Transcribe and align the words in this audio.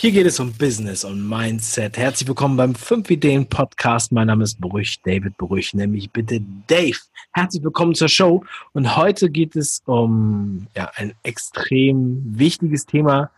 Hier 0.00 0.12
geht 0.12 0.24
es 0.24 0.40
um 0.40 0.54
Business 0.54 1.04
und 1.04 1.28
Mindset. 1.28 1.98
Herzlich 1.98 2.26
willkommen 2.26 2.56
beim 2.56 2.74
5 2.74 3.10
Ideen 3.10 3.46
Podcast. 3.46 4.12
Mein 4.12 4.28
Name 4.28 4.44
ist 4.44 4.58
Brüch, 4.58 4.98
David 5.02 5.36
Brüch, 5.36 5.74
nämlich 5.74 6.10
bitte 6.10 6.40
Dave. 6.68 6.96
Herzlich 7.32 7.62
willkommen 7.62 7.94
zur 7.94 8.08
Show. 8.08 8.42
Und 8.72 8.96
heute 8.96 9.28
geht 9.28 9.56
es 9.56 9.82
um 9.84 10.68
ja, 10.74 10.90
ein 10.94 11.12
extrem 11.22 12.22
wichtiges 12.24 12.86
Thema. 12.86 13.30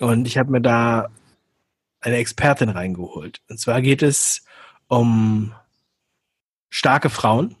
Und 0.00 0.26
ich 0.26 0.38
habe 0.38 0.50
mir 0.50 0.62
da 0.62 1.10
eine 2.00 2.16
Expertin 2.16 2.70
reingeholt. 2.70 3.42
Und 3.50 3.60
zwar 3.60 3.82
geht 3.82 4.02
es 4.02 4.46
um 4.88 5.52
starke 6.70 7.10
Frauen, 7.10 7.54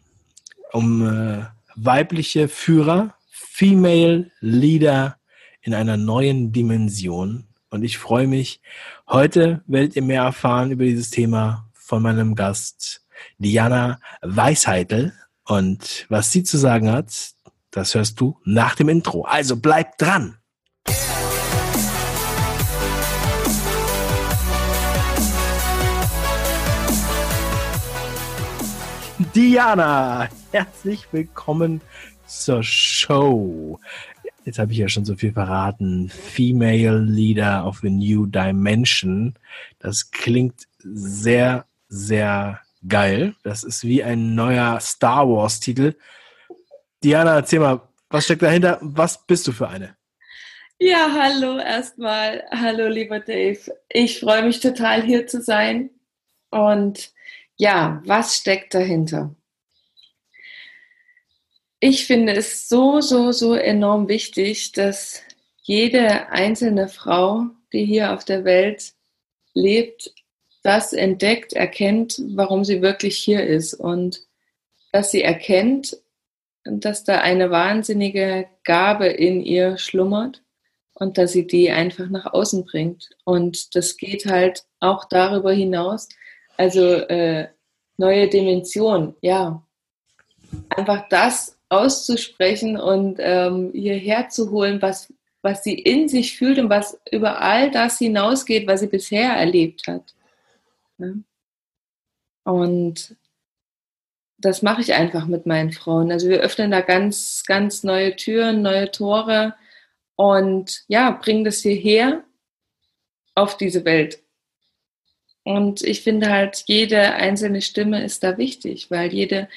um 0.72 1.06
äh, 1.06 1.44
weibliche 1.74 2.48
Führer, 2.48 3.14
Female 3.28 4.30
Leader 4.40 5.18
in 5.60 5.74
einer 5.74 5.98
neuen 5.98 6.50
Dimension 6.50 7.45
und 7.70 7.82
ich 7.82 7.98
freue 7.98 8.26
mich. 8.26 8.60
Heute 9.08 9.62
werdet 9.66 9.96
ihr 9.96 10.02
mehr 10.02 10.22
erfahren 10.22 10.70
über 10.70 10.84
dieses 10.84 11.10
Thema 11.10 11.68
von 11.72 12.02
meinem 12.02 12.34
Gast 12.34 13.04
Diana 13.38 14.00
Weisheitel. 14.22 15.12
Und 15.44 16.06
was 16.08 16.32
sie 16.32 16.42
zu 16.42 16.58
sagen 16.58 16.90
hat, 16.90 17.12
das 17.70 17.94
hörst 17.94 18.20
du 18.20 18.40
nach 18.44 18.74
dem 18.74 18.88
Intro. 18.88 19.22
Also 19.22 19.56
bleib 19.56 19.98
dran! 19.98 20.38
Diana, 29.34 30.28
herzlich 30.52 31.06
willkommen 31.12 31.82
zur 32.26 32.62
Show. 32.62 33.78
Jetzt 34.46 34.60
habe 34.60 34.70
ich 34.70 34.78
ja 34.78 34.88
schon 34.88 35.04
so 35.04 35.16
viel 35.16 35.32
verraten. 35.32 36.08
Female 36.08 37.00
Leader 37.00 37.66
of 37.66 37.82
a 37.82 37.88
New 37.88 38.26
Dimension. 38.26 39.34
Das 39.80 40.12
klingt 40.12 40.68
sehr, 40.78 41.66
sehr 41.88 42.60
geil. 42.86 43.34
Das 43.42 43.64
ist 43.64 43.82
wie 43.82 44.04
ein 44.04 44.36
neuer 44.36 44.78
Star 44.78 45.28
Wars-Titel. 45.28 45.96
Diana, 47.02 47.34
erzähl 47.34 47.58
mal, 47.58 47.82
was 48.08 48.24
steckt 48.24 48.42
dahinter? 48.42 48.78
Was 48.82 49.26
bist 49.26 49.48
du 49.48 49.52
für 49.52 49.68
eine? 49.68 49.96
Ja, 50.78 51.08
hallo 51.12 51.58
erstmal. 51.58 52.44
Hallo, 52.52 52.86
lieber 52.86 53.18
Dave. 53.18 53.58
Ich 53.88 54.20
freue 54.20 54.44
mich 54.44 54.60
total, 54.60 55.02
hier 55.02 55.26
zu 55.26 55.42
sein. 55.42 55.90
Und 56.50 57.10
ja, 57.56 58.00
was 58.04 58.36
steckt 58.36 58.74
dahinter? 58.74 59.34
Ich 61.88 62.04
finde 62.04 62.32
es 62.32 62.68
so, 62.68 63.00
so, 63.00 63.30
so 63.30 63.54
enorm 63.54 64.08
wichtig, 64.08 64.72
dass 64.72 65.22
jede 65.62 66.30
einzelne 66.30 66.88
Frau, 66.88 67.44
die 67.72 67.84
hier 67.84 68.12
auf 68.12 68.24
der 68.24 68.44
Welt 68.44 68.92
lebt, 69.54 70.12
das 70.64 70.92
entdeckt, 70.92 71.52
erkennt, 71.52 72.20
warum 72.34 72.64
sie 72.64 72.82
wirklich 72.82 73.16
hier 73.18 73.46
ist 73.46 73.72
und 73.72 74.20
dass 74.90 75.12
sie 75.12 75.22
erkennt, 75.22 75.96
dass 76.64 77.04
da 77.04 77.20
eine 77.20 77.52
wahnsinnige 77.52 78.48
Gabe 78.64 79.06
in 79.06 79.40
ihr 79.40 79.78
schlummert 79.78 80.42
und 80.94 81.18
dass 81.18 81.30
sie 81.30 81.46
die 81.46 81.70
einfach 81.70 82.08
nach 82.08 82.34
außen 82.34 82.64
bringt. 82.64 83.10
Und 83.22 83.76
das 83.76 83.96
geht 83.96 84.26
halt 84.26 84.64
auch 84.80 85.04
darüber 85.04 85.52
hinaus. 85.52 86.08
Also 86.56 86.94
äh, 86.94 87.46
neue 87.96 88.28
Dimension, 88.28 89.14
ja. 89.20 89.62
Einfach 90.68 91.08
das 91.08 91.55
auszusprechen 91.68 92.76
und 92.78 93.16
ähm, 93.20 93.70
hierher 93.72 94.28
zu 94.28 94.50
holen, 94.50 94.80
was, 94.82 95.12
was 95.42 95.64
sie 95.64 95.74
in 95.74 96.08
sich 96.08 96.36
fühlt 96.36 96.58
und 96.58 96.70
was 96.70 97.00
über 97.10 97.40
all 97.40 97.70
das 97.70 97.98
hinausgeht, 97.98 98.66
was 98.66 98.80
sie 98.80 98.86
bisher 98.86 99.32
erlebt 99.32 99.86
hat. 99.86 100.14
Ja? 100.98 101.12
Und 102.44 103.16
das 104.38 104.62
mache 104.62 104.82
ich 104.82 104.94
einfach 104.94 105.26
mit 105.26 105.46
meinen 105.46 105.72
Frauen. 105.72 106.12
Also 106.12 106.28
wir 106.28 106.40
öffnen 106.40 106.70
da 106.70 106.80
ganz, 106.80 107.42
ganz 107.46 107.82
neue 107.82 108.14
Türen, 108.14 108.62
neue 108.62 108.90
Tore 108.90 109.54
und 110.14 110.84
ja, 110.88 111.10
bringen 111.10 111.44
das 111.44 111.60
hierher 111.60 112.22
auf 113.34 113.56
diese 113.56 113.84
Welt. 113.84 114.22
Und 115.44 115.82
ich 115.82 116.02
finde 116.02 116.30
halt, 116.30 116.64
jede 116.66 117.14
einzelne 117.14 117.62
Stimme 117.62 118.04
ist 118.04 118.24
da 118.24 118.36
wichtig, 118.36 118.90
weil 118.90 119.12
jede 119.12 119.48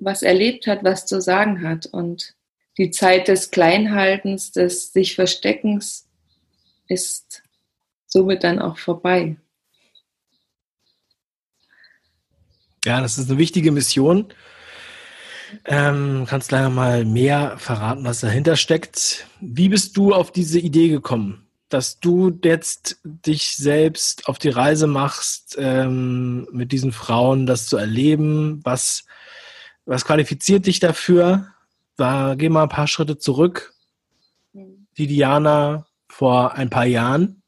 was 0.00 0.22
erlebt 0.22 0.66
hat, 0.66 0.82
was 0.82 1.06
zu 1.06 1.20
sagen 1.20 1.62
hat. 1.62 1.86
Und 1.86 2.34
die 2.78 2.90
Zeit 2.90 3.28
des 3.28 3.50
Kleinhaltens, 3.50 4.52
des 4.52 4.92
sich 4.92 5.14
Versteckens 5.14 6.08
ist 6.88 7.42
somit 8.06 8.42
dann 8.42 8.58
auch 8.58 8.78
vorbei. 8.78 9.36
Ja, 12.84 13.00
das 13.00 13.18
ist 13.18 13.28
eine 13.28 13.38
wichtige 13.38 13.72
Mission. 13.72 14.32
Ähm, 15.64 16.26
kannst 16.28 16.52
leider 16.52 16.70
mal 16.70 17.04
mehr 17.04 17.58
verraten, 17.58 18.04
was 18.04 18.20
dahinter 18.20 18.56
steckt. 18.56 19.26
Wie 19.40 19.68
bist 19.68 19.96
du 19.96 20.14
auf 20.14 20.32
diese 20.32 20.58
Idee 20.58 20.88
gekommen, 20.88 21.46
dass 21.68 22.00
du 22.00 22.38
jetzt 22.42 23.00
dich 23.04 23.56
selbst 23.56 24.28
auf 24.28 24.38
die 24.38 24.48
Reise 24.48 24.86
machst, 24.86 25.56
ähm, 25.58 26.48
mit 26.52 26.72
diesen 26.72 26.92
Frauen 26.92 27.46
das 27.46 27.66
zu 27.66 27.76
erleben? 27.76 28.60
Was 28.64 29.04
was 29.84 30.04
qualifiziert 30.04 30.66
dich 30.66 30.80
dafür? 30.80 31.48
Da 31.96 32.34
geh 32.36 32.48
mal 32.48 32.64
ein 32.64 32.68
paar 32.68 32.86
Schritte 32.86 33.18
zurück. 33.18 33.74
Die 34.52 35.06
Diana 35.06 35.86
vor 36.08 36.54
ein 36.54 36.70
paar 36.70 36.86
Jahren. 36.86 37.42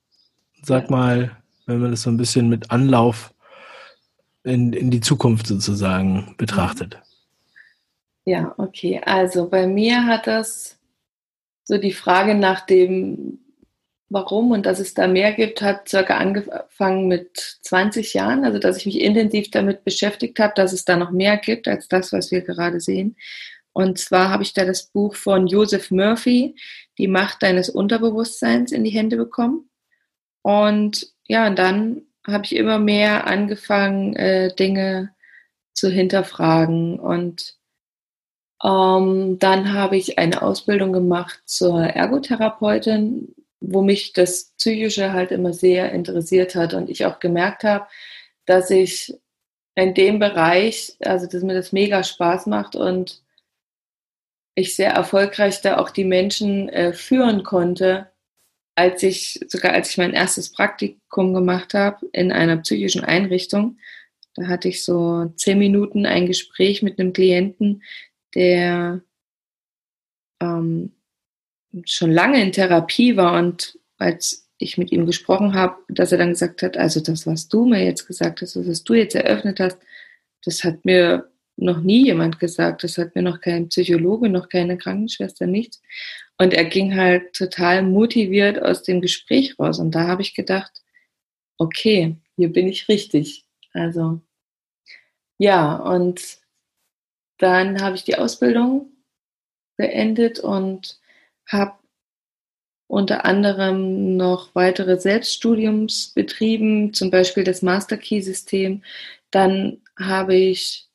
Sag 0.63 0.91
mal, 0.91 1.37
wenn 1.67 1.81
man 1.81 1.91
das 1.91 2.03
so 2.03 2.11
ein 2.11 2.17
bisschen 2.17 2.49
mit 2.49 2.71
Anlauf 2.71 3.35
in, 4.45 4.73
in 4.73 4.91
die 4.91 5.01
Zukunft 5.01 5.47
sozusagen 5.47 6.35
betrachtet. 6.37 7.01
Ja, 8.25 8.55
okay. 8.59 9.01
Also 9.05 9.49
bei 9.49 9.67
mir 9.67 10.05
hat 10.05 10.27
das 10.27 10.79
so 11.65 11.79
die 11.79 11.93
Frage 11.93 12.35
nach 12.35 12.67
dem 12.67 13.39
warum 14.13 14.51
und 14.51 14.67
dass 14.67 14.79
es 14.79 14.95
da 14.95 15.07
mehr 15.07 15.33
gibt, 15.33 15.63
hat 15.63 15.89
circa 15.89 16.19
angefangen 16.19 17.09
mit 17.09 17.59
20 17.63 18.15
Jahren, 18.15 18.45
also 18.45 18.59
dass 18.59 18.77
ich 18.77 18.87
mich 18.87 19.01
intensiv 19.01 19.51
damit 19.51 19.85
beschäftigt 19.85 20.39
habe, 20.39 20.53
dass 20.55 20.73
es 20.73 20.85
da 20.85 20.97
noch 20.97 21.11
mehr 21.11 21.39
gibt 21.39 21.67
als 21.67 21.89
das, 21.89 22.13
was 22.13 22.31
wir 22.31 22.43
gerade 22.43 22.81
sehen. 22.81 23.17
Und 23.73 23.99
zwar 23.99 24.29
habe 24.29 24.43
ich 24.43 24.53
da 24.53 24.65
das 24.65 24.85
Buch 24.89 25.15
von 25.15 25.47
Joseph 25.47 25.91
Murphy, 25.91 26.55
Die 26.99 27.09
Macht 27.09 27.43
deines 27.43 27.71
Unterbewusstseins, 27.71 28.71
in 28.71 28.85
die 28.85 28.91
Hände 28.91 29.17
bekommen. 29.17 29.71
Und 30.43 31.11
ja, 31.27 31.47
und 31.47 31.59
dann 31.59 32.03
habe 32.27 32.45
ich 32.45 32.55
immer 32.55 32.79
mehr 32.79 33.27
angefangen, 33.27 34.15
äh, 34.15 34.55
Dinge 34.55 35.15
zu 35.73 35.89
hinterfragen. 35.89 37.01
Und 37.01 37.57
ähm, 38.63 39.39
dann 39.39 39.73
habe 39.73 39.97
ich 39.97 40.19
eine 40.19 40.43
Ausbildung 40.43 40.93
gemacht 40.93 41.41
zur 41.47 41.81
Ergotherapeutin, 41.83 43.35
wo 43.63 43.83
mich 43.83 44.13
das 44.13 44.53
Psychische 44.59 45.13
halt 45.13 45.31
immer 45.31 45.53
sehr 45.53 45.93
interessiert 45.93 46.55
hat 46.55 46.75
und 46.75 46.91
ich 46.91 47.07
auch 47.07 47.21
gemerkt 47.21 47.65
habe, 47.65 47.87
dass 48.47 48.71
ich 48.71 49.15
in 49.75 49.95
dem 49.95 50.19
Bereich, 50.19 50.97
also 51.01 51.27
dass 51.27 51.43
mir 51.43 51.55
das 51.55 51.73
mega 51.73 52.05
Spaß 52.05 52.47
macht 52.47 52.77
und 52.77 53.23
ich 54.55 54.77
sehr 54.77 54.91
erfolgreich 54.93 55.63
da 55.63 55.79
auch 55.79 55.91
die 55.91 56.05
Menschen 56.05 56.69
äh, 56.69 56.93
führen 56.93 57.43
konnte, 57.43 58.11
als 58.75 59.03
ich, 59.03 59.41
sogar 59.49 59.73
als 59.73 59.91
ich 59.91 59.99
mein 59.99 60.13
erstes 60.13 60.53
Praktikum 60.53 61.33
gemacht 61.35 61.75
habe 61.75 62.07
in 62.13 62.33
einer 62.33 62.59
psychischen 62.59 63.05
Einrichtung. 63.05 63.79
Da 64.35 64.49
hatte 64.49 64.69
ich 64.69 64.85
so 64.85 65.27
zehn 65.37 65.59
Minuten 65.59 66.07
ein 66.07 66.27
Gespräch 66.27 66.83
mit 66.83 66.99
einem 66.99 67.13
Klienten, 67.13 67.83
der 68.35 69.03
ähm, 70.41 70.93
schon 71.85 72.13
lange 72.13 72.43
in 72.43 72.53
Therapie 72.53 73.17
war 73.17 73.39
und 73.39 73.79
als 73.99 74.49
ich 74.59 74.79
mit 74.79 74.93
ihm 74.93 75.07
gesprochen 75.07 75.55
habe, 75.55 75.77
dass 75.89 76.13
er 76.13 76.19
dann 76.19 76.31
gesagt 76.31 76.63
hat, 76.63 76.77
also 76.77 77.01
das, 77.01 77.27
was 77.27 77.49
du 77.49 77.67
mir 77.67 77.85
jetzt 77.85 78.07
gesagt 78.07 78.43
hast, 78.43 78.57
was 78.57 78.85
du 78.85 78.95
jetzt 78.95 79.15
eröffnet 79.15 79.61
hast, 79.61 79.79
das 80.45 80.65
hat 80.65 80.85
mir 80.85 81.31
noch 81.57 81.81
nie 81.81 82.07
jemand 82.07 82.39
gesagt, 82.39 82.85
das 82.85 82.99
hat 82.99 83.15
mir 83.15 83.23
noch 83.23 83.41
kein 83.41 83.69
Psychologe, 83.69 84.29
noch 84.29 84.49
keine 84.49 84.79
Krankenschwester, 84.79 85.47
nichts. 85.47 85.81
Und 86.39 86.55
er 86.55 86.65
ging 86.65 86.97
halt 86.97 87.35
total 87.35 87.83
motiviert 87.83 88.61
aus 88.61 88.83
dem 88.83 89.01
Gespräch 89.01 89.59
raus. 89.59 89.79
Und 89.79 89.95
da 89.95 90.07
habe 90.07 90.23
ich 90.23 90.35
gedacht, 90.35 90.83
okay, 91.59 92.17
hier 92.37 92.53
bin 92.53 92.69
ich 92.69 92.89
richtig. 92.89 93.45
Also 93.73 94.21
ja, 95.39 95.77
und 95.77 96.39
dann 97.39 97.81
habe 97.83 97.97
ich 97.97 98.05
die 98.05 98.17
Ausbildung 98.17 98.93
beendet 99.77 100.41
und 100.41 101.01
habe 101.47 101.75
unter 102.87 103.25
anderem 103.25 104.17
noch 104.17 104.55
weitere 104.55 104.99
Selbststudiums 104.99 106.13
betrieben, 106.15 106.93
zum 106.93 107.11
Beispiel 107.11 107.43
das 107.43 107.63
Master 107.63 107.97
Key 107.97 108.21
System. 108.21 108.83
Dann 109.31 109.81
habe 109.99 110.35
ich 110.35 110.91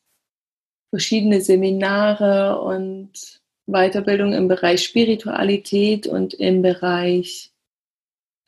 verschiedene 0.92 1.42
Seminare 1.42 2.62
und 2.62 3.42
Weiterbildung 3.66 4.34
im 4.34 4.48
Bereich 4.48 4.84
Spiritualität 4.84 6.08
und 6.08 6.34
im 6.36 6.62
Bereich 6.62 7.52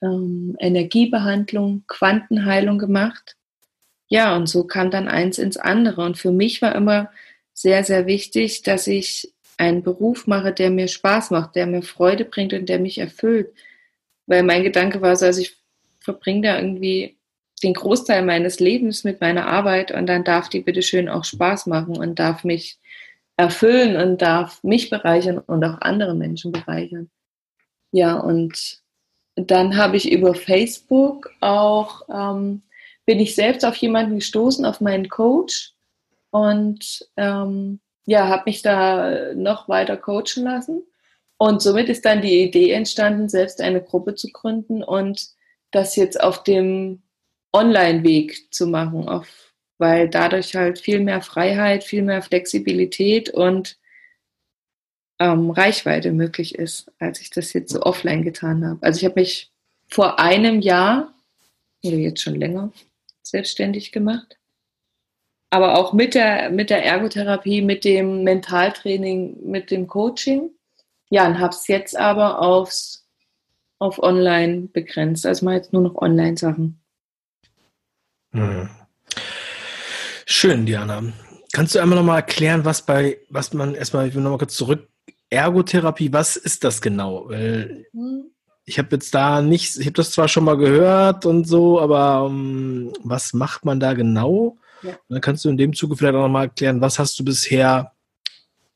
ähm, 0.01 0.55
Energiebehandlung, 0.59 1.83
Quantenheilung 1.87 2.77
gemacht. 2.77 3.35
Ja, 4.07 4.35
und 4.35 4.47
so 4.47 4.63
kam 4.63 4.91
dann 4.91 5.07
eins 5.07 5.37
ins 5.37 5.57
andere. 5.57 6.03
Und 6.03 6.17
für 6.17 6.31
mich 6.31 6.61
war 6.61 6.75
immer 6.75 7.11
sehr, 7.53 7.83
sehr 7.83 8.05
wichtig, 8.05 8.63
dass 8.63 8.87
ich 8.87 9.33
einen 9.59 9.83
Beruf 9.83 10.25
mache, 10.25 10.53
der 10.53 10.69
mir 10.69 10.87
Spaß 10.87 11.31
macht, 11.31 11.55
der 11.55 11.67
mir 11.67 11.81
Freude 11.81 12.25
bringt 12.25 12.53
und 12.53 12.69
der 12.69 12.79
mich 12.79 12.97
erfüllt. 12.97 13.53
Weil 14.25 14.43
mein 14.43 14.63
Gedanke 14.63 15.01
war 15.01 15.15
so, 15.15 15.25
also 15.25 15.41
ich 15.41 15.57
verbringe 15.99 16.47
da 16.47 16.59
irgendwie 16.59 17.17
den 17.61 17.73
Großteil 17.73 18.23
meines 18.23 18.61
Lebens 18.61 19.03
mit 19.03 19.19
meiner 19.19 19.47
Arbeit 19.47 19.91
und 19.91 20.07
dann 20.07 20.23
darf 20.23 20.47
die 20.47 20.61
bitte 20.61 20.81
schön 20.81 21.09
auch 21.09 21.25
Spaß 21.25 21.67
machen 21.67 21.97
und 21.97 22.19
darf 22.19 22.45
mich 22.45 22.79
erfüllen 23.35 23.97
und 23.97 24.21
darf 24.21 24.63
mich 24.63 24.89
bereichern 24.89 25.39
und 25.39 25.63
auch 25.65 25.81
andere 25.81 26.15
Menschen 26.15 26.53
bereichern. 26.53 27.09
Ja, 27.91 28.17
und 28.17 28.81
dann 29.35 29.75
habe 29.75 29.97
ich 29.97 30.09
über 30.09 30.35
Facebook 30.35 31.31
auch, 31.41 32.03
ähm, 32.09 32.61
bin 33.05 33.19
ich 33.19 33.35
selbst 33.35 33.65
auf 33.65 33.75
jemanden 33.75 34.15
gestoßen, 34.15 34.65
auf 34.65 34.79
meinen 34.79 35.09
Coach 35.09 35.73
und 36.31 37.09
ähm, 37.17 37.81
ja, 38.09 38.27
habe 38.27 38.43
mich 38.47 38.63
da 38.63 39.33
noch 39.35 39.69
weiter 39.69 39.95
coachen 39.95 40.43
lassen. 40.43 40.81
Und 41.37 41.61
somit 41.61 41.89
ist 41.89 42.05
dann 42.05 42.21
die 42.23 42.41
Idee 42.41 42.71
entstanden, 42.71 43.29
selbst 43.29 43.61
eine 43.61 43.83
Gruppe 43.83 44.15
zu 44.15 44.31
gründen 44.31 44.83
und 44.83 45.29
das 45.69 45.95
jetzt 45.95 46.19
auf 46.19 46.43
dem 46.43 47.03
Online-Weg 47.53 48.51
zu 48.51 48.65
machen, 48.65 49.07
auf, 49.07 49.53
weil 49.77 50.09
dadurch 50.09 50.55
halt 50.55 50.79
viel 50.79 51.01
mehr 51.01 51.21
Freiheit, 51.21 51.83
viel 51.83 52.01
mehr 52.01 52.23
Flexibilität 52.23 53.29
und 53.29 53.77
ähm, 55.19 55.51
Reichweite 55.51 56.11
möglich 56.11 56.55
ist, 56.55 56.91
als 56.97 57.21
ich 57.21 57.29
das 57.29 57.53
jetzt 57.53 57.71
so 57.71 57.83
offline 57.83 58.23
getan 58.23 58.65
habe. 58.65 58.79
Also 58.81 58.97
ich 58.97 59.05
habe 59.05 59.19
mich 59.19 59.51
vor 59.87 60.19
einem 60.19 60.61
Jahr 60.61 61.13
oder 61.83 61.97
jetzt 61.97 62.23
schon 62.23 62.35
länger 62.35 62.73
selbstständig 63.21 63.91
gemacht. 63.91 64.38
Aber 65.51 65.77
auch 65.77 65.93
mit 65.93 66.13
der, 66.13 66.51
mit 66.51 66.69
der 66.69 66.85
Ergotherapie, 66.85 67.61
mit 67.61 67.83
dem 67.83 68.23
Mentaltraining, 68.23 69.37
mit 69.43 69.71
dem 69.71 69.87
Coaching. 69.87 70.51
Ja, 71.09 71.27
und 71.27 71.39
habe 71.39 71.53
es 71.53 71.67
jetzt 71.67 71.97
aber 71.97 72.39
aufs, 72.39 73.07
auf 73.79 74.01
online 74.01 74.69
begrenzt. 74.71 75.25
Also 75.25 75.45
mal 75.45 75.55
jetzt 75.55 75.73
nur 75.73 75.81
noch 75.81 75.95
Online-Sachen. 75.95 76.79
Mhm. 78.31 78.69
Schön, 80.25 80.65
Diana. 80.67 81.01
Kannst 81.51 81.73
du 81.73 81.79
einmal 81.79 81.97
nochmal 81.97 82.17
erklären, 82.17 82.63
was 82.63 82.85
bei, 82.85 83.17
was 83.29 83.53
man 83.53 83.73
erstmal, 83.73 84.07
ich 84.07 84.13
will 84.13 84.21
nochmal 84.21 84.37
kurz 84.37 84.55
zurück, 84.55 84.87
Ergotherapie, 85.31 86.13
was 86.13 86.35
ist 86.35 86.63
das 86.63 86.81
genau? 86.81 87.29
Weil 87.29 87.87
mhm. 87.93 88.31
ich 88.65 88.77
habe 88.77 88.89
jetzt 88.91 89.13
da 89.15 89.41
nichts, 89.41 89.77
ich 89.77 89.87
habe 89.87 89.93
das 89.93 90.11
zwar 90.11 90.27
schon 90.27 90.43
mal 90.43 90.57
gehört 90.57 91.25
und 91.25 91.45
so, 91.45 91.79
aber 91.79 92.25
um, 92.25 92.93
was 93.03 93.33
macht 93.33 93.65
man 93.65 93.79
da 93.79 93.93
genau? 93.93 94.57
Ja. 94.83 94.97
dann 95.09 95.21
kannst 95.21 95.45
du 95.45 95.49
in 95.49 95.57
dem 95.57 95.73
Zuge 95.73 95.95
vielleicht 95.95 96.15
auch 96.15 96.21
nochmal 96.21 96.45
erklären, 96.45 96.81
was 96.81 96.99
hast 96.99 97.19
du 97.19 97.25
bisher 97.25 97.93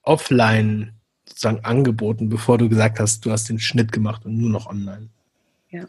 offline 0.01 0.93
sozusagen 1.25 1.63
angeboten, 1.63 2.29
bevor 2.29 2.57
du 2.57 2.69
gesagt 2.69 2.99
hast, 2.99 3.25
du 3.25 3.31
hast 3.31 3.49
den 3.49 3.59
Schnitt 3.59 3.91
gemacht 3.91 4.25
und 4.25 4.37
nur 4.37 4.49
noch 4.49 4.67
online? 4.67 5.09
Ja, 5.69 5.85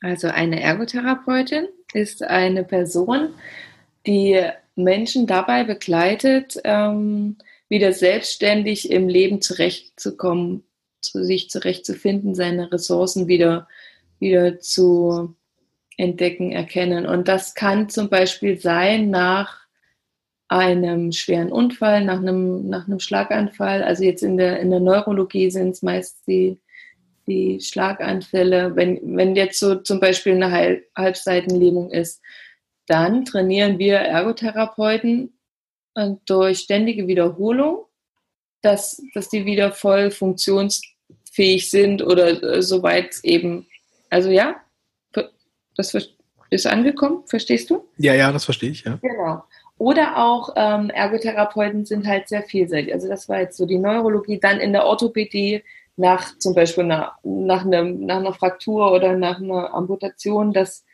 also 0.00 0.28
eine 0.28 0.60
Ergotherapeutin 0.60 1.66
ist 1.92 2.22
eine 2.22 2.64
Person, 2.64 3.30
die 4.06 4.40
Menschen 4.76 5.26
dabei 5.26 5.64
begleitet, 5.64 6.58
ähm, 6.64 7.36
wieder 7.68 7.92
selbstständig 7.92 8.90
im 8.90 9.08
Leben 9.08 9.42
zurechtzukommen, 9.42 10.62
zu 11.00 11.24
sich 11.24 11.50
zurechtzufinden, 11.50 12.34
seine 12.34 12.70
Ressourcen 12.72 13.26
wieder, 13.26 13.66
wieder 14.18 14.60
zu 14.60 15.34
entdecken, 15.96 16.52
erkennen. 16.52 17.06
Und 17.06 17.28
das 17.28 17.54
kann 17.54 17.88
zum 17.88 18.08
Beispiel 18.08 18.58
sein 18.58 19.10
nach 19.10 19.66
einem 20.48 21.12
schweren 21.12 21.50
Unfall, 21.50 22.04
nach 22.04 22.18
einem, 22.18 22.68
nach 22.68 22.86
einem 22.86 23.00
Schlaganfall. 23.00 23.82
Also 23.82 24.04
jetzt 24.04 24.22
in 24.22 24.36
der, 24.36 24.60
in 24.60 24.70
der 24.70 24.80
Neurologie 24.80 25.50
sind 25.50 25.70
es 25.70 25.82
meist 25.82 26.26
die, 26.26 26.58
die 27.26 27.60
Schlaganfälle. 27.60 28.76
Wenn, 28.76 29.16
wenn 29.16 29.34
jetzt 29.34 29.58
so 29.58 29.76
zum 29.76 29.98
Beispiel 29.98 30.34
eine 30.34 30.52
Halb 30.52 30.84
Halbseitenlähmung 30.96 31.90
ist, 31.90 32.22
dann 32.86 33.24
trainieren 33.24 33.78
wir 33.78 33.96
Ergotherapeuten 33.96 35.32
durch 36.26 36.58
ständige 36.58 37.08
Wiederholung, 37.08 37.86
dass, 38.62 39.02
dass 39.14 39.28
die 39.28 39.46
wieder 39.46 39.72
voll 39.72 40.10
funktionsfähig 40.10 41.70
sind 41.70 42.02
oder 42.02 42.42
äh, 42.42 42.62
soweit 42.62 43.16
eben. 43.22 43.66
Also 44.10 44.30
ja, 44.30 44.60
das 45.76 45.94
ist 46.50 46.66
angekommen, 46.66 47.22
verstehst 47.26 47.70
du? 47.70 47.88
Ja, 47.98 48.14
ja, 48.14 48.32
das 48.32 48.44
verstehe 48.44 48.70
ich, 48.70 48.84
ja. 48.84 48.98
Genau. 49.02 49.42
Oder 49.78 50.16
auch 50.16 50.54
ähm, 50.56 50.90
Ergotherapeuten 50.90 51.84
sind 51.84 52.06
halt 52.06 52.28
sehr 52.28 52.42
vielseitig. 52.42 52.94
Also 52.94 53.08
das 53.08 53.28
war 53.28 53.40
jetzt 53.40 53.58
so 53.58 53.66
die 53.66 53.78
Neurologie, 53.78 54.38
dann 54.38 54.58
in 54.58 54.72
der 54.72 54.86
Orthopädie 54.86 55.62
nach 55.96 56.38
zum 56.38 56.54
Beispiel 56.54 56.84
nach, 56.84 57.18
nach, 57.22 57.64
einem, 57.64 58.06
nach 58.06 58.16
einer 58.16 58.32
Fraktur 58.32 58.92
oder 58.92 59.16
nach 59.16 59.40
einer 59.40 59.74
Amputation, 59.74 60.52
dass 60.52 60.84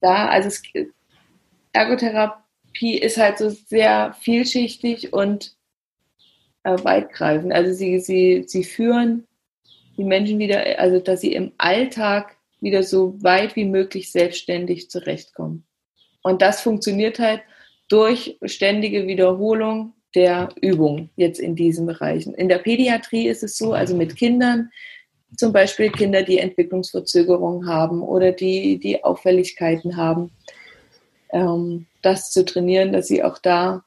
da, 0.00 0.28
also 0.28 0.48
es, 0.48 0.62
Ergotherapie 1.72 2.98
ist 2.98 3.18
halt 3.18 3.38
so 3.38 3.50
sehr 3.50 4.14
vielschichtig 4.20 5.12
und 5.12 5.56
äh, 6.62 6.76
weitgreifend. 6.82 7.52
Also 7.52 7.72
sie, 7.72 8.00
sie, 8.00 8.44
sie 8.46 8.64
führen 8.64 9.26
die 9.96 10.04
Menschen 10.04 10.38
wieder, 10.38 10.78
also 10.78 10.98
dass 10.98 11.20
sie 11.20 11.34
im 11.34 11.52
Alltag 11.58 12.36
wieder 12.64 12.82
so 12.82 13.22
weit 13.22 13.54
wie 13.54 13.64
möglich 13.64 14.10
selbstständig 14.10 14.90
zurechtkommen. 14.90 15.64
Und 16.22 16.42
das 16.42 16.62
funktioniert 16.62 17.20
halt 17.20 17.42
durch 17.88 18.38
ständige 18.44 19.06
Wiederholung 19.06 19.92
der 20.14 20.48
Übung 20.60 21.10
jetzt 21.16 21.38
in 21.38 21.54
diesen 21.54 21.86
Bereichen. 21.86 22.34
In 22.34 22.48
der 22.48 22.58
Pädiatrie 22.58 23.28
ist 23.28 23.42
es 23.42 23.56
so, 23.56 23.72
also 23.72 23.96
mit 23.96 24.16
Kindern, 24.16 24.70
zum 25.36 25.52
Beispiel 25.52 25.90
Kinder, 25.90 26.22
die 26.22 26.38
Entwicklungsverzögerungen 26.38 27.68
haben 27.68 28.02
oder 28.02 28.32
die, 28.32 28.78
die 28.78 29.02
Auffälligkeiten 29.02 29.96
haben, 29.96 30.30
ähm, 31.30 31.86
das 32.02 32.30
zu 32.30 32.44
trainieren, 32.44 32.92
dass 32.92 33.08
sie 33.08 33.22
auch 33.22 33.38
da 33.38 33.84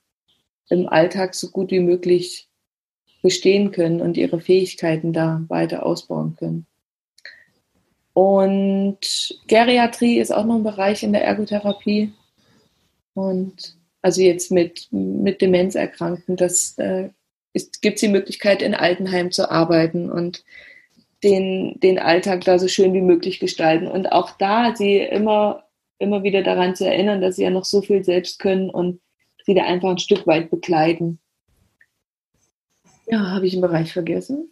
im 0.69 0.87
Alltag 0.87 1.35
so 1.35 1.49
gut 1.49 1.71
wie 1.71 1.79
möglich 1.79 2.47
bestehen 3.23 3.71
können 3.71 4.01
und 4.01 4.17
ihre 4.17 4.39
Fähigkeiten 4.39 5.13
da 5.13 5.43
weiter 5.47 5.85
ausbauen 5.85 6.35
können. 6.37 6.67
Und 8.17 9.37
Geriatrie 9.45 10.17
ist 10.17 10.31
auch 10.33 10.43
noch 10.43 10.55
ein 10.55 10.63
Bereich 10.63 11.03
in 11.03 11.13
der 11.13 11.23
Ergotherapie. 11.23 12.13
Und 13.13 13.77
also 14.01 14.21
jetzt 14.21 14.49
mit, 14.51 14.87
mit 14.89 15.39
Demenzerkrankten, 15.39 16.35
das 16.35 16.75
äh, 16.79 17.09
gibt 17.53 17.97
es 17.97 18.01
die 18.01 18.07
Möglichkeit, 18.07 18.63
in 18.63 18.73
Altenheim 18.73 19.29
zu 19.29 19.51
arbeiten 19.51 20.09
und 20.09 20.43
den, 21.23 21.79
den 21.79 21.99
Alltag 21.99 22.43
da 22.43 22.57
so 22.57 22.67
schön 22.67 22.91
wie 22.95 23.01
möglich 23.01 23.39
gestalten. 23.39 23.87
Und 23.87 24.11
auch 24.11 24.31
da 24.31 24.75
sie 24.75 24.97
immer 24.97 25.67
immer 25.99 26.23
wieder 26.23 26.41
daran 26.41 26.75
zu 26.75 26.87
erinnern, 26.87 27.21
dass 27.21 27.35
sie 27.35 27.43
ja 27.43 27.51
noch 27.51 27.65
so 27.65 27.83
viel 27.83 28.03
selbst 28.03 28.39
können 28.39 28.71
und 28.71 28.99
sie 29.45 29.53
da 29.53 29.63
einfach 29.63 29.89
ein 29.89 29.99
Stück 29.99 30.25
weit 30.25 30.49
begleiten. 30.49 31.19
Ja, 33.05 33.31
habe 33.31 33.45
ich 33.45 33.53
einen 33.53 33.61
Bereich 33.61 33.93
vergessen? 33.93 34.49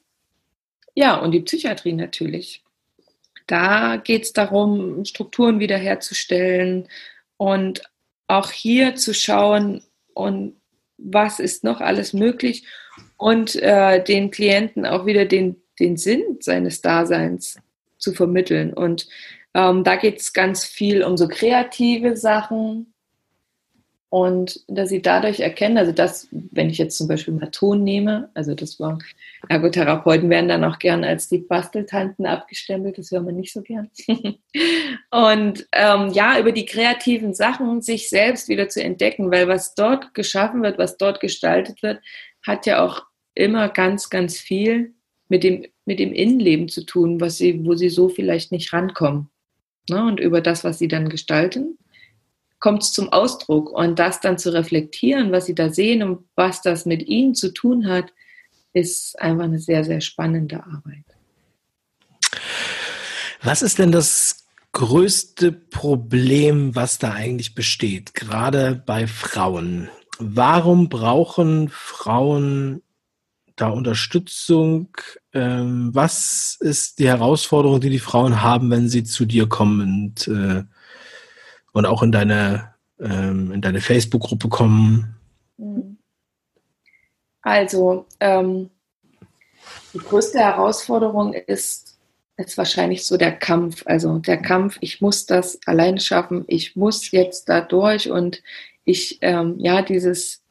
Ja, 0.93 1.19
und 1.19 1.31
die 1.31 1.41
Psychiatrie 1.41 1.93
natürlich. 1.93 2.64
Da 3.48 3.98
geht 3.98 4.24
es 4.24 4.34
darum, 4.34 5.06
Strukturen 5.06 5.60
wiederherzustellen 5.60 6.88
und 7.38 7.82
auch 8.28 8.52
hier 8.52 8.96
zu 8.96 9.14
schauen, 9.14 9.84
und 10.14 10.56
was 10.98 11.40
ist 11.40 11.64
noch 11.64 11.82
alles 11.82 12.14
möglich 12.14 12.66
und 13.18 13.56
äh, 13.58 14.04
den 14.04 14.32
Klienten 14.32 14.86
auch 14.86 15.06
wieder 15.06 15.25
den, 15.25 15.62
den 15.80 15.98
Sinn 15.98 16.38
seines 16.40 16.82
Daseins 16.82 17.60
zu 17.98 18.14
vermitteln. 18.14 18.74
Und 18.74 19.08
ähm, 19.54 19.84
da 19.84 19.98
geht 19.98 20.20
es 20.20 20.34
ganz 20.34 20.64
viel 20.64 21.04
um 21.04 21.18
so 21.18 21.28
kreative 21.28 22.16
Sachen 22.16 22.94
und 24.15 24.62
dass 24.69 24.88
sie 24.88 25.01
dadurch 25.01 25.41
erkennen, 25.41 25.77
also 25.77 25.91
das, 25.91 26.29
wenn 26.31 26.69
ich 26.69 26.77
jetzt 26.77 26.98
zum 26.98 27.10
Beispiel 27.10 27.34
mal 27.34 27.51
Ton 27.51 27.84
nehme, 27.84 28.29
also 28.34 28.55
das 28.55 28.79
war, 28.79 28.98
Ergotherapeuten 29.50 30.29
werden 30.29 30.48
dann 30.48 30.63
auch 30.63 30.79
gern 30.79 31.03
als 31.03 31.27
die 31.27 31.39
Basteltanten 31.39 32.25
abgestempelt, 32.25 32.98
das 32.98 33.12
hören 33.12 33.25
wir 33.25 33.34
nicht 33.34 33.51
so 33.51 33.62
gern. 33.62 33.89
und 35.12 35.67
ähm, 35.74 36.12
ja, 36.13 36.39
über 36.39 36.53
die 36.53 36.65
kreativen 36.65 37.34
Sachen 37.34 37.81
sich 37.81 38.07
selbst 38.07 38.48
wieder 38.48 38.69
zu 38.69 38.81
entdecken, 38.81 39.31
weil 39.31 39.50
was 39.50 39.75
dort 39.75 40.13
geschaffen 40.13 40.63
wird, 40.63 40.77
was 40.77 40.95
dort 40.95 41.19
gestaltet 41.19 41.84
wird, 41.84 42.00
hat 42.41 42.65
ja 42.65 42.86
auch 42.86 43.03
immer 43.34 43.67
ganz, 43.67 44.10
ganz 44.10 44.39
viel 44.39 44.93
mit 45.27 45.43
dem, 45.43 45.65
mit 45.84 46.00
dem 46.00 46.13
Innenleben 46.13 46.69
zu 46.69 46.86
tun, 46.86 47.19
was 47.19 47.36
sie, 47.36 47.65
wo 47.65 47.75
sie 47.75 47.89
so 47.89 48.07
vielleicht 48.07 48.53
nicht 48.53 48.72
rankommen. 48.72 49.29
Ne? 49.89 50.05
Und 50.05 50.22
über 50.22 50.39
das, 50.39 50.63
was 50.63 50.79
sie 50.79 50.88
dann 50.88 51.10
gestalten, 51.10 51.77
kommt 52.65 52.81
es 52.81 52.93
zum 52.93 53.13
Ausdruck. 53.13 53.69
Und 53.69 54.00
das 54.00 54.22
dann 54.22 54.39
zu 54.39 54.51
reflektieren, 54.51 55.31
was 55.31 55.45
sie 55.45 55.53
da 55.53 55.69
sehen 55.69 56.01
und 56.01 56.25
was 56.36 56.63
das 56.63 56.88
mit 56.88 57.07
ihnen 57.07 57.36
zu 57.36 57.53
tun 57.53 57.88
hat, 57.88 58.12
ist 58.74 59.22
einfach 59.22 59.43
eine 59.43 59.60
sehr, 59.60 59.84
sehr 59.84 60.01
spannende 60.01 60.63
Arbeit. 60.63 61.05
Was 63.43 63.62
ist 63.62 63.77
denn 63.77 63.91
das 63.91 64.48
größte 64.72 65.51
Problem, 65.51 66.75
was 66.75 66.98
da 66.98 67.12
eigentlich 67.12 67.53
besteht, 67.53 68.15
gerade 68.15 68.81
bei 68.84 69.05
Frauen? 69.05 69.89
Warum 70.17 70.89
brauchen 70.89 71.69
Frauen 71.69 72.81
da 73.55 73.69
Unterstützung? 73.69 74.89
Ähm, 75.34 75.91
was 75.93 76.57
ist 76.62 76.98
die 76.98 77.07
Herausforderung, 77.07 77.79
die 77.79 77.91
die 77.91 78.00
Frauen 78.00 78.41
haben, 78.41 78.72
wenn 78.72 78.89
sie 78.89 79.03
zu 79.03 79.25
dir 79.25 79.48
kommen 79.48 79.81
und, 79.81 80.27
äh, 80.29 80.63
und 81.75 81.86
auch 81.86 82.01
in 82.01 82.12
deine, 82.12 82.74
ähm, 83.00 83.51
in 83.51 83.62
deine 83.62 83.82
Facebook-Gruppe 83.82 84.48
kommen? 84.48 85.15
Mhm. 85.58 85.98
Also, 87.41 88.08
ähm, 88.22 88.70
die 89.94 90.00
größte 90.00 90.39
Herausforderung 90.39 91.34
ist, 91.34 91.98
ist 92.38 92.58
wahrscheinlich 92.58 93.05
so 93.05 93.17
der 93.17 93.34
Kampf. 93.34 93.84
Also 93.86 94.20
der 94.20 94.41
Kampf, 94.41 94.77
ich 94.79 95.01
muss 95.01 95.25
das 95.25 95.60
alleine 95.65 96.00
schaffen, 96.00 96.46
ich 96.48 96.75
muss 96.77 97.12
jetzt 97.12 97.50
da 97.50 97.62
durch 97.62 98.10
und 98.10 98.41
ich, 98.86 99.20
ähm, 99.22 99.55
ja, 99.60 99.82
dieses, 99.82 100.45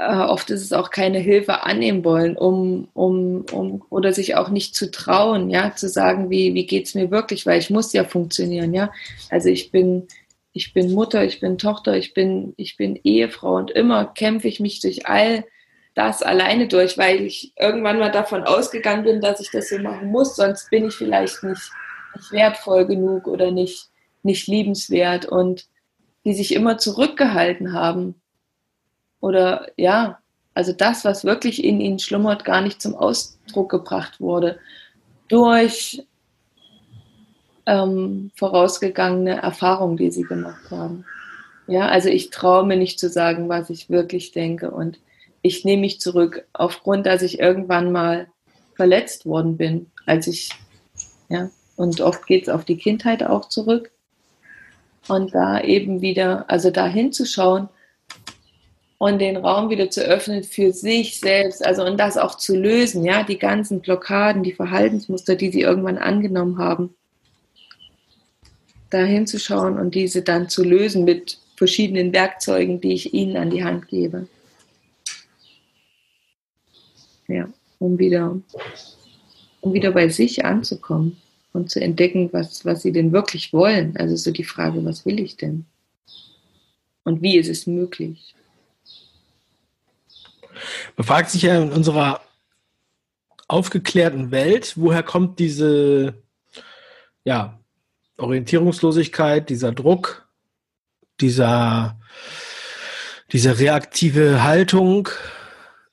äh, 0.00 0.16
oft 0.16 0.50
ist 0.50 0.62
es 0.62 0.72
auch 0.72 0.90
keine 0.90 1.18
Hilfe 1.18 1.62
annehmen 1.62 2.04
wollen, 2.04 2.36
um, 2.36 2.88
um, 2.94 3.44
um, 3.52 3.84
oder 3.90 4.12
sich 4.12 4.34
auch 4.34 4.48
nicht 4.48 4.74
zu 4.74 4.90
trauen, 4.90 5.50
ja, 5.50 5.74
zu 5.74 5.88
sagen, 5.88 6.30
wie, 6.30 6.54
wie 6.54 6.66
geht 6.66 6.86
es 6.86 6.94
mir 6.94 7.10
wirklich, 7.10 7.44
weil 7.44 7.58
ich 7.58 7.68
muss 7.70 7.92
ja 7.92 8.04
funktionieren, 8.04 8.72
ja. 8.72 8.90
Also 9.28 9.50
ich 9.50 9.70
bin, 9.70 10.08
ich 10.52 10.72
bin 10.72 10.92
Mutter, 10.92 11.24
ich 11.24 11.40
bin 11.40 11.58
Tochter, 11.58 11.96
ich 11.96 12.14
bin, 12.14 12.54
ich 12.56 12.76
bin 12.78 12.98
Ehefrau 13.04 13.56
und 13.56 13.70
immer 13.70 14.06
kämpfe 14.06 14.48
ich 14.48 14.58
mich 14.58 14.80
durch 14.80 15.06
all 15.06 15.44
das 15.94 16.22
alleine 16.22 16.66
durch, 16.66 16.96
weil 16.96 17.20
ich 17.20 17.52
irgendwann 17.58 17.98
mal 17.98 18.10
davon 18.10 18.44
ausgegangen 18.44 19.04
bin, 19.04 19.20
dass 19.20 19.40
ich 19.40 19.50
das 19.50 19.68
so 19.68 19.78
machen 19.78 20.10
muss, 20.10 20.36
sonst 20.36 20.70
bin 20.70 20.86
ich 20.86 20.94
vielleicht 20.94 21.42
nicht, 21.42 21.70
nicht 22.16 22.32
wertvoll 22.32 22.86
genug 22.86 23.26
oder 23.26 23.50
nicht, 23.50 23.90
nicht 24.22 24.46
liebenswert 24.46 25.26
und 25.26 25.66
die 26.24 26.32
sich 26.32 26.54
immer 26.54 26.78
zurückgehalten 26.78 27.72
haben. 27.72 28.19
Oder 29.20 29.68
ja, 29.76 30.18
also 30.54 30.72
das, 30.72 31.04
was 31.04 31.24
wirklich 31.24 31.62
in 31.64 31.80
ihnen 31.80 31.98
schlummert, 31.98 32.44
gar 32.44 32.60
nicht 32.60 32.82
zum 32.82 32.94
Ausdruck 32.94 33.70
gebracht 33.70 34.20
wurde. 34.20 34.58
Durch 35.28 36.02
ähm, 37.66 38.30
vorausgegangene 38.34 39.42
Erfahrungen, 39.42 39.96
die 39.96 40.10
sie 40.10 40.24
gemacht 40.24 40.70
haben. 40.70 41.04
Ja, 41.66 41.88
also 41.88 42.08
ich 42.08 42.30
traue 42.30 42.66
mir 42.66 42.76
nicht 42.76 42.98
zu 42.98 43.08
sagen, 43.08 43.48
was 43.48 43.70
ich 43.70 43.90
wirklich 43.90 44.32
denke 44.32 44.70
und 44.70 44.98
ich 45.42 45.64
nehme 45.64 45.82
mich 45.82 46.00
zurück 46.00 46.44
aufgrund, 46.52 47.06
dass 47.06 47.22
ich 47.22 47.38
irgendwann 47.38 47.92
mal 47.92 48.26
verletzt 48.74 49.24
worden 49.24 49.56
bin, 49.56 49.90
als 50.04 50.26
ich, 50.26 50.50
ja, 51.28 51.50
und 51.76 52.00
oft 52.00 52.26
geht 52.26 52.42
es 52.42 52.48
auf 52.48 52.64
die 52.64 52.76
Kindheit 52.76 53.22
auch 53.22 53.48
zurück. 53.48 53.90
Und 55.08 55.34
da 55.34 55.60
eben 55.60 56.02
wieder, 56.02 56.44
also 56.50 56.70
da 56.70 56.86
hinzuschauen 56.86 57.68
und 59.00 59.18
den 59.18 59.36
Raum 59.36 59.70
wieder 59.70 59.90
zu 59.90 60.02
öffnen 60.02 60.44
für 60.44 60.72
sich 60.72 61.18
selbst, 61.18 61.66
also 61.66 61.84
und 61.84 61.98
das 61.98 62.16
auch 62.16 62.36
zu 62.36 62.56
lösen, 62.56 63.04
ja, 63.04 63.24
die 63.24 63.38
ganzen 63.38 63.80
Blockaden, 63.80 64.44
die 64.44 64.52
Verhaltensmuster, 64.52 65.34
die 65.34 65.50
sie 65.50 65.62
irgendwann 65.62 65.98
angenommen 65.98 66.58
haben 66.58 66.94
da 68.90 69.04
hinzuschauen 69.04 69.78
und 69.78 69.94
diese 69.94 70.22
dann 70.22 70.48
zu 70.48 70.64
lösen 70.64 71.04
mit 71.04 71.38
verschiedenen 71.56 72.12
Werkzeugen, 72.12 72.80
die 72.80 72.92
ich 72.92 73.14
ihnen 73.14 73.36
an 73.36 73.50
die 73.50 73.64
Hand 73.64 73.88
gebe. 73.88 74.26
Ja, 77.28 77.48
um 77.78 77.98
wieder, 77.98 78.36
um 79.60 79.72
wieder 79.72 79.92
bei 79.92 80.08
sich 80.08 80.44
anzukommen 80.44 81.16
und 81.52 81.70
zu 81.70 81.80
entdecken, 81.80 82.28
was, 82.32 82.64
was 82.64 82.82
sie 82.82 82.92
denn 82.92 83.12
wirklich 83.12 83.52
wollen. 83.52 83.96
Also 83.96 84.16
so 84.16 84.32
die 84.32 84.44
Frage, 84.44 84.84
was 84.84 85.06
will 85.06 85.20
ich 85.20 85.36
denn? 85.36 85.64
Und 87.04 87.22
wie 87.22 87.38
ist 87.38 87.48
es 87.48 87.66
möglich? 87.66 88.34
Man 90.96 91.06
fragt 91.06 91.30
sich 91.30 91.42
ja 91.42 91.60
in 91.60 91.72
unserer 91.72 92.20
aufgeklärten 93.48 94.30
Welt, 94.30 94.74
woher 94.76 95.02
kommt 95.02 95.38
diese 95.38 96.14
ja, 97.24 97.58
Orientierungslosigkeit, 98.16 99.50
dieser 99.50 99.72
Druck, 99.72 100.28
dieser, 101.20 101.98
diese 103.32 103.58
reaktive 103.58 104.42
Haltung, 104.42 105.08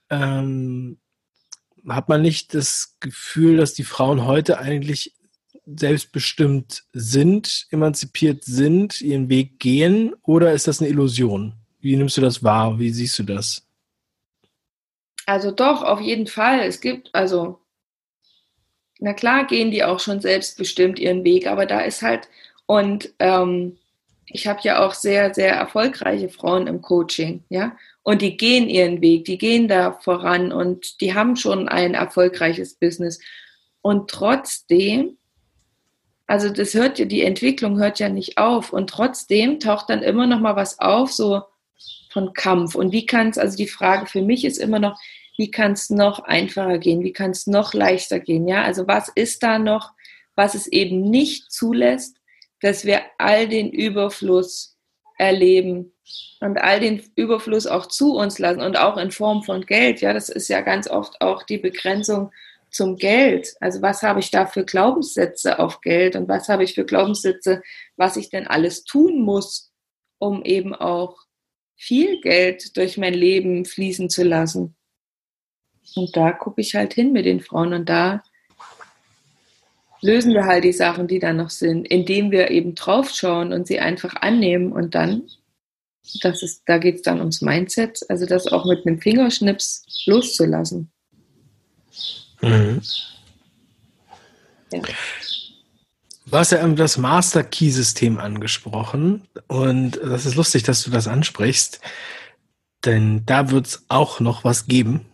ähm, 0.10 0.98
hat 1.88 2.10
man 2.10 2.22
nicht 2.22 2.54
das 2.54 2.98
Gefühl, 3.00 3.58
dass 3.58 3.74
die 3.74 3.84
Frauen 3.84 4.26
heute 4.26 4.60
eigentlich 4.60 5.14
selbstbestimmt 5.66 6.84
sind, 6.94 7.68
emanzipiert 7.72 8.44
sind, 8.44 9.02
ihren 9.02 9.30
Weg 9.30 9.60
gehen, 9.60 10.14
oder 10.24 10.54
ist 10.54 10.68
das 10.68 10.80
eine 10.80 10.90
Illusion? 10.90 11.54
Wie 11.80 11.96
nimmst 11.96 12.18
du 12.18 12.22
das 12.22 12.44
wahr? 12.44 12.80
Wie 12.80 12.92
siehst 12.92 13.20
du 13.20 13.24
das? 13.24 13.67
Also 15.28 15.52
doch, 15.52 15.84
auf 15.84 16.00
jeden 16.00 16.26
Fall. 16.26 16.62
Es 16.62 16.80
gibt, 16.80 17.14
also 17.14 17.60
na 19.00 19.14
klar 19.14 19.46
gehen 19.46 19.72
die 19.72 19.84
auch 19.84 20.00
schon 20.00 20.22
selbstbestimmt 20.22 20.98
ihren 21.00 21.24
Weg, 21.26 21.48
aber 21.48 21.66
da 21.66 21.82
ist 21.82 22.02
halt, 22.02 22.30
und 22.66 23.14
ähm, 23.20 23.78
ich 24.26 24.48
habe 24.48 24.62
ja 24.64 24.84
auch 24.86 24.94
sehr, 24.94 25.34
sehr 25.34 25.54
erfolgreiche 25.54 26.30
Frauen 26.30 26.66
im 26.66 26.82
Coaching, 26.82 27.44
ja, 27.50 27.76
und 28.04 28.22
die 28.22 28.38
gehen 28.38 28.70
ihren 28.70 29.02
Weg, 29.02 29.26
die 29.26 29.38
gehen 29.38 29.68
da 29.68 29.92
voran 29.92 30.54
und 30.54 31.02
die 31.02 31.14
haben 31.14 31.36
schon 31.36 31.68
ein 31.68 31.94
erfolgreiches 31.94 32.76
Business. 32.76 33.20
Und 33.82 34.10
trotzdem, 34.10 35.18
also 36.26 36.50
das 36.50 36.74
hört 36.74 37.00
ja, 37.00 37.06
die 37.06 37.24
Entwicklung 37.24 37.80
hört 37.80 38.00
ja 38.00 38.08
nicht 38.08 38.38
auf 38.38 38.72
und 38.72 38.90
trotzdem 38.90 39.60
taucht 39.60 39.90
dann 39.90 40.04
immer 40.04 40.26
noch 40.26 40.40
mal 40.40 40.56
was 40.56 40.80
auf, 40.80 41.12
so 41.12 41.42
von 42.12 42.32
Kampf. 42.34 42.76
Und 42.76 42.94
wie 42.94 43.06
kann 43.06 43.30
es, 43.30 43.38
also 43.38 43.58
die 43.58 43.68
Frage 43.68 44.06
für 44.06 44.22
mich 44.22 44.46
ist 44.46 44.58
immer 44.58 44.80
noch, 44.80 44.98
wie 45.38 45.52
kann 45.52 45.74
es 45.74 45.90
noch 45.90 46.20
einfacher 46.20 46.80
gehen, 46.80 47.04
wie 47.04 47.14
kann 47.14 47.32
es 47.32 47.48
noch 47.48 47.74
leichter 47.74 48.20
gehen, 48.20 48.48
ja, 48.48 48.64
also 48.64 48.88
was 48.88 49.10
ist 49.14 49.44
da 49.44 49.60
noch, 49.60 49.94
was 50.36 50.56
es 50.56 50.68
eben 50.68 51.10
nicht 51.10 51.52
zulässt, 51.52 52.18
dass 52.62 52.86
wir 52.86 53.02
all 53.18 53.48
den 53.48 53.72
Überfluss 53.72 54.78
erleben 55.18 55.94
und 56.40 56.58
all 56.58 56.80
den 56.80 57.04
Überfluss 57.16 57.68
auch 57.68 57.88
zu 57.88 58.16
uns 58.16 58.40
lassen 58.40 58.62
und 58.62 58.78
auch 58.78 58.98
in 58.98 59.12
Form 59.12 59.44
von 59.44 59.66
Geld, 59.66 60.02
ja, 60.02 60.14
das 60.14 60.30
ist 60.30 60.48
ja 60.48 60.62
ganz 60.62 60.90
oft 60.90 61.22
auch 61.22 61.44
die 61.44 61.58
Begrenzung 61.58 62.32
zum 62.72 62.98
Geld. 62.98 63.56
Also 63.60 63.82
was 63.82 64.04
habe 64.04 64.20
ich 64.20 64.32
da 64.32 64.46
für 64.46 64.66
Glaubenssätze 64.66 65.60
auf 65.60 65.82
Geld 65.82 66.16
und 66.16 66.28
was 66.28 66.50
habe 66.50 66.64
ich 66.64 66.76
für 66.76 66.86
Glaubenssätze, 66.86 67.62
was 67.96 68.18
ich 68.18 68.30
denn 68.30 68.48
alles 68.48 68.84
tun 68.84 69.22
muss, 69.22 69.72
um 70.20 70.44
eben 70.44 70.76
auch 70.76 71.18
viel 71.76 72.22
Geld 72.22 72.76
durch 72.78 72.98
mein 72.98 73.14
Leben 73.14 73.66
fließen 73.66 74.10
zu 74.10 74.24
lassen. 74.24 74.77
Und 75.96 76.16
da 76.16 76.32
gucke 76.32 76.62
ich 76.62 76.76
halt 76.76 76.94
hin 76.94 77.12
mit 77.12 77.26
den 77.26 77.42
Frauen 77.42 77.74
und 77.74 77.90
da 77.90 78.24
lösen 80.02 80.34
wir 80.34 80.46
halt 80.46 80.64
die 80.64 80.74
Sachen, 80.74 81.08
die 81.08 81.20
da 81.20 81.34
noch 81.34 81.50
sind, 81.50 81.88
indem 81.88 82.32
wir 82.32 82.52
eben 82.52 82.76
draufschauen 82.76 83.54
und 83.54 83.68
sie 83.68 83.80
einfach 83.80 84.16
annehmen 84.16 84.72
und 84.72 84.96
dann, 84.96 85.24
das 86.22 86.44
ist, 86.44 86.64
da 86.66 86.78
geht 86.78 86.98
es 86.98 87.02
dann 87.02 87.20
ums 87.20 87.42
Mindset, 87.42 88.00
also 88.10 88.26
das 88.26 88.48
auch 88.48 88.66
mit 88.66 88.86
einem 88.86 89.02
Fingerschnips 89.02 89.86
loszulassen. 90.06 90.92
Mhm. 92.42 92.82
Ja. 94.72 94.82
Du 96.30 96.38
hast 96.38 96.52
ja 96.52 96.68
das 96.68 96.98
Master 96.98 97.44
Key 97.44 97.70
System 97.70 98.20
angesprochen 98.20 99.28
und 99.48 99.98
das 100.04 100.26
ist 100.26 100.36
lustig, 100.36 100.64
dass 100.64 100.84
du 100.84 100.92
das 100.92 101.08
ansprichst, 101.08 101.80
denn 102.86 103.26
da 103.26 103.50
wird 103.50 103.68
es 103.68 103.86
auch 103.88 104.20
noch 104.20 104.44
was 104.44 104.68
geben 104.68 105.06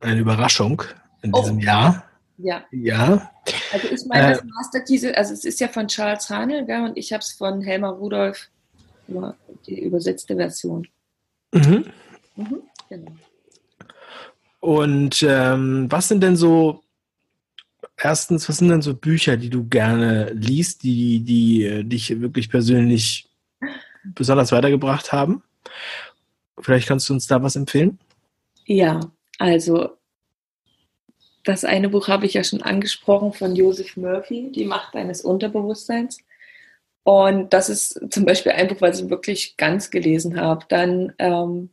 eine 0.00 0.20
Überraschung 0.20 0.82
in 1.22 1.32
oh. 1.34 1.40
diesem 1.40 1.58
Jahr. 1.58 2.04
Ja. 2.38 2.64
Ja. 2.70 3.30
Also 3.72 3.88
ich 3.88 4.06
meine, 4.06 4.30
das 4.30 4.42
äh, 4.42 4.46
Master 4.46 4.80
Key, 4.80 5.12
also 5.14 5.32
es 5.32 5.44
ist 5.44 5.60
ja 5.60 5.68
von 5.68 5.88
Charles 5.88 6.30
Hanel, 6.30 6.64
gell, 6.64 6.82
und 6.82 6.96
ich 6.96 7.12
habe 7.12 7.20
es 7.20 7.32
von 7.32 7.60
Helmer 7.60 7.90
Rudolph, 7.90 8.48
die 9.66 9.80
übersetzte 9.80 10.36
Version. 10.36 10.86
Mhm. 11.52 11.84
Mhm, 12.36 12.62
genau. 12.88 13.12
Und 14.60 15.24
ähm, 15.28 15.86
was 15.90 16.08
sind 16.08 16.22
denn 16.22 16.36
so, 16.36 16.82
erstens, 17.96 18.48
was 18.48 18.58
sind 18.58 18.68
denn 18.68 18.82
so 18.82 18.94
Bücher, 18.94 19.36
die 19.36 19.50
du 19.50 19.64
gerne 19.64 20.30
liest, 20.32 20.82
die, 20.82 21.20
die 21.20 21.64
äh, 21.64 21.84
dich 21.84 22.20
wirklich 22.20 22.50
persönlich 22.50 23.28
besonders 24.04 24.52
weitergebracht 24.52 25.12
haben? 25.12 25.42
Vielleicht 26.60 26.88
kannst 26.88 27.08
du 27.08 27.14
uns 27.14 27.26
da 27.26 27.42
was 27.42 27.56
empfehlen? 27.56 27.98
Ja, 28.66 29.00
also, 29.38 29.96
das 31.44 31.64
eine 31.64 31.88
Buch 31.88 32.08
habe 32.08 32.26
ich 32.26 32.34
ja 32.34 32.44
schon 32.44 32.62
angesprochen 32.62 33.32
von 33.32 33.56
Joseph 33.56 33.96
Murphy, 33.96 34.52
Die 34.52 34.66
Macht 34.66 34.94
deines 34.94 35.22
Unterbewusstseins. 35.22 36.18
Und 37.04 37.54
das 37.54 37.70
ist 37.70 37.98
zum 38.10 38.26
Beispiel 38.26 38.52
ein 38.52 38.68
Buch, 38.68 38.80
was 38.80 39.00
ich 39.00 39.08
wirklich 39.08 39.56
ganz 39.56 39.90
gelesen 39.90 40.38
habe. 40.38 40.66
Dann 40.68 41.14
ähm, 41.18 41.70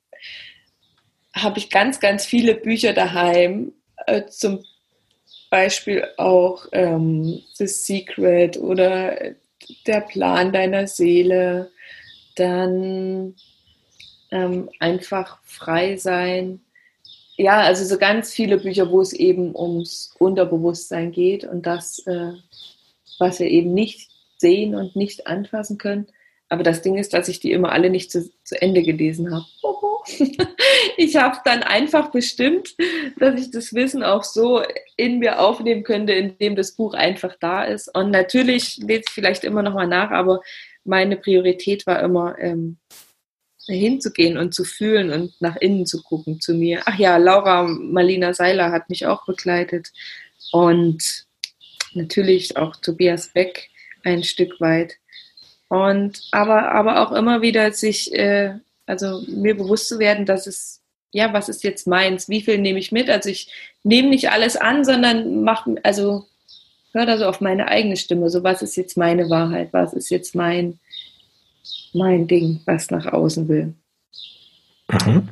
habe 1.34 1.60
ich 1.60 1.70
ganz, 1.70 2.00
ganz 2.00 2.26
viele 2.26 2.56
Bücher 2.56 2.94
daheim 2.94 3.74
äh, 4.08 4.28
zum 4.28 4.64
Beispiel 5.50 6.08
auch 6.18 6.68
ähm, 6.72 7.42
The 7.56 7.68
Secret 7.68 8.58
oder 8.58 9.18
Der 9.88 10.02
Plan 10.02 10.54
deiner 10.54 10.88
Seele. 10.88 11.72
Dann 12.36 13.36
ähm, 14.32 14.70
einfach 14.80 15.40
frei 15.44 15.98
sein. 15.98 16.62
Ja, 17.38 17.60
also 17.62 17.84
so 17.84 17.98
ganz 17.98 18.34
viele 18.34 18.58
Bücher, 18.58 18.90
wo 18.92 19.02
es 19.02 19.12
eben 19.12 19.56
ums 19.56 20.14
Unterbewusstsein 20.20 21.12
geht 21.12 21.44
und 21.44 21.66
das, 21.66 22.00
äh, 22.08 22.32
was 23.20 23.40
wir 23.40 23.48
eben 23.48 23.74
nicht 23.74 24.10
sehen 24.38 24.76
und 24.76 24.96
nicht 24.96 25.28
anfassen 25.28 25.78
können. 25.78 26.08
Aber 26.48 26.64
das 26.64 26.82
Ding 26.82 26.98
ist, 26.98 27.14
dass 27.14 27.28
ich 27.28 27.40
die 27.40 27.52
immer 27.52 27.72
alle 27.72 27.90
nicht 27.90 28.12
zu, 28.12 28.30
zu 28.44 28.62
Ende 28.62 28.84
gelesen 28.84 29.34
habe. 29.34 29.46
ich 30.98 31.16
habe 31.16 31.38
dann 31.44 31.64
einfach 31.64 32.12
bestimmt, 32.12 32.76
dass 33.18 33.40
ich 33.40 33.52
das 33.52 33.74
Wissen 33.74 34.04
auch 34.04 34.24
so 34.24 34.62
in 34.96 35.20
mir 35.20 35.40
aufnehmen 35.40 35.84
könnte, 35.84 36.14
indem 36.14 36.56
das 36.56 36.74
Buch 36.74 36.94
einfach 36.94 37.36
da 37.40 37.64
ist. 37.64 37.94
Und 37.94 38.12
natürlich 38.12 38.78
lese 38.78 39.04
ich 39.08 39.14
vielleicht 39.14 39.44
immer 39.44 39.64
noch 39.64 39.74
mal 39.74 39.88
nach, 39.88 40.12
aber 40.12 40.42
meine 40.84 41.18
Priorität 41.18 41.88
war 41.88 42.02
immer 42.02 42.38
ähm, 42.40 42.78
hinzugehen 43.68 44.38
und 44.38 44.54
zu 44.54 44.64
fühlen 44.64 45.12
und 45.12 45.40
nach 45.42 45.56
innen 45.56 45.86
zu 45.86 46.04
gucken 46.04 46.40
zu 46.40 46.54
mir. 46.54 46.82
Ach 46.86 46.98
ja, 46.98 47.18
Laura 47.18 47.64
Marlina 47.64 48.34
Seiler 48.34 48.72
hat 48.72 48.90
mich 48.90 49.06
auch 49.06 49.26
begleitet 49.26 49.92
und 50.52 51.26
natürlich 51.94 52.58
auch 52.58 52.76
Tobias 52.76 53.30
Beck 53.30 53.70
ein 54.04 54.24
Stück 54.24 54.60
weit. 54.62 54.98
Und 55.68 56.22
aber, 56.32 56.72
aber 56.72 57.02
auch 57.02 57.12
immer 57.12 57.42
wieder 57.42 57.72
sich, 57.72 58.14
äh, 58.14 58.54
also 58.86 59.24
mir 59.28 59.56
bewusst 59.56 59.90
zu 59.90 59.98
werden, 59.98 60.26
dass 60.26 60.46
es, 60.46 60.82
ja, 61.12 61.34
was 61.34 61.50
ist 61.50 61.64
jetzt 61.64 61.88
meins? 61.88 62.30
Wie 62.30 62.42
viel 62.42 62.60
nehme 62.60 62.80
ich 62.80 62.92
mit? 62.92 63.10
Also 63.10 63.30
ich 63.30 63.52
nehme 63.84 64.10
nicht 64.10 64.30
alles 64.30 64.58
an, 64.58 64.86
sondern 64.86 65.44
mache, 65.44 65.76
also 65.84 66.26
hör 66.92 67.06
da 67.06 67.18
so 67.18 67.26
auf 67.26 67.42
meine 67.42 67.68
eigene 67.68 67.98
Stimme. 67.98 68.30
So, 68.30 68.44
was 68.44 68.62
ist 68.62 68.78
jetzt 68.78 68.96
meine 68.96 69.30
Wahrheit? 69.30 69.70
Was 69.72 69.94
ist 69.94 70.10
jetzt 70.10 70.36
mein, 70.36 70.80
mein 71.94 72.28
Ding, 72.28 72.62
was 72.66 72.92
nach 72.92 73.06
außen 73.06 73.48
will? 73.48 73.74
Mhm. 74.92 75.30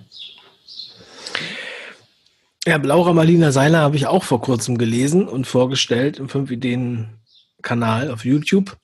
Ja, 2.66 2.78
Laura 2.78 3.12
Marlina 3.12 3.52
Seiler 3.52 3.80
habe 3.80 3.98
ich 3.98 4.08
auch 4.08 4.24
vor 4.24 4.40
kurzem 4.40 4.78
gelesen 4.78 5.28
und 5.28 5.48
vorgestellt 5.48 6.18
im 6.18 6.30
Fünf 6.30 6.50
Ideen 6.50 7.10
Kanal 7.62 8.10
auf 8.10 8.24
YouTube. 8.24 8.78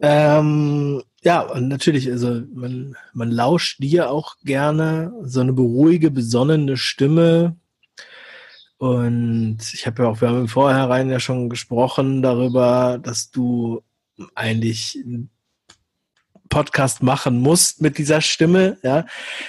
Ähm, 0.00 1.02
ja, 1.22 1.40
und 1.40 1.68
natürlich, 1.68 2.10
also 2.10 2.42
man, 2.54 2.96
man 3.12 3.30
lauscht 3.30 3.82
dir 3.82 4.10
auch 4.10 4.36
gerne 4.44 5.12
so 5.22 5.40
eine 5.40 5.52
beruhige, 5.52 6.10
besonnene 6.10 6.76
Stimme. 6.76 7.56
Und 8.78 9.58
ich 9.72 9.86
habe 9.86 10.02
ja 10.02 10.08
auch, 10.08 10.20
wir 10.20 10.28
haben 10.28 10.40
im 10.40 10.48
Vorhinein 10.48 11.10
ja 11.10 11.20
schon 11.20 11.48
gesprochen 11.50 12.22
darüber, 12.22 12.98
dass 13.02 13.30
du 13.30 13.82
eigentlich 14.34 14.98
Podcast 16.48 17.02
machen 17.02 17.40
musst 17.40 17.80
mit 17.80 17.98
dieser 17.98 18.20
Stimme, 18.20 18.78
ja. 18.82 19.06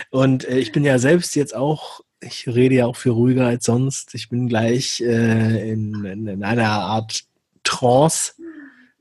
Und 0.10 0.48
äh, 0.48 0.58
ich 0.58 0.72
bin 0.72 0.84
ja 0.84 1.00
selbst 1.00 1.36
jetzt 1.36 1.56
auch, 1.56 2.02
ich 2.22 2.48
rede 2.48 2.76
ja 2.76 2.86
auch 2.86 2.96
viel 2.96 3.12
ruhiger 3.12 3.46
als 3.46 3.66
sonst. 3.66 4.16
Ich 4.16 4.30
bin 4.30 4.48
gleich 4.48 5.02
äh, 5.02 5.72
in, 5.72 6.06
in, 6.06 6.28
in 6.28 6.44
einer 6.44 6.70
Art 6.70 7.24
Trance 7.64 8.34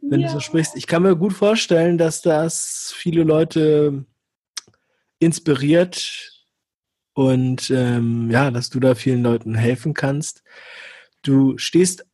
wenn 0.09 0.21
ja. 0.21 0.27
du 0.27 0.35
so 0.35 0.41
sprichst. 0.41 0.77
Ich 0.77 0.87
kann 0.87 1.03
mir 1.03 1.17
gut 1.17 1.33
vorstellen, 1.33 1.99
dass 1.99 2.23
das 2.23 2.93
viele 2.97 3.23
Leute 3.23 4.05
inspiriert 5.19 6.33
und 7.15 7.71
ähm, 7.71 8.31
ja, 8.31 8.51
dass 8.51 8.71
du 8.71 8.81
da 8.81 8.95
vielen 8.95 9.23
Leuten 9.23 9.55
helfen 9.55 9.95
kannst. 9.95 10.43
Du 11.23 11.57
stehst 11.59 12.07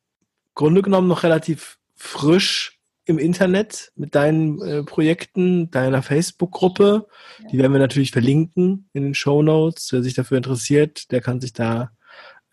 Grunde 0.54 0.82
genommen 0.82 1.08
noch 1.08 1.22
relativ 1.22 1.78
frisch 1.96 2.79
im 3.10 3.18
Internet 3.18 3.92
mit 3.96 4.14
deinen 4.14 4.60
äh, 4.62 4.82
Projekten, 4.82 5.70
deiner 5.70 6.02
Facebook-Gruppe. 6.02 7.06
Ja. 7.38 7.48
Die 7.48 7.58
werden 7.58 7.72
wir 7.72 7.78
natürlich 7.78 8.12
verlinken 8.12 8.88
in 8.92 9.02
den 9.02 9.14
Show 9.14 9.42
Notes. 9.42 9.92
Wer 9.92 10.02
sich 10.02 10.14
dafür 10.14 10.36
interessiert, 10.36 11.10
der 11.10 11.20
kann 11.20 11.40
sich 11.40 11.52
da 11.52 11.90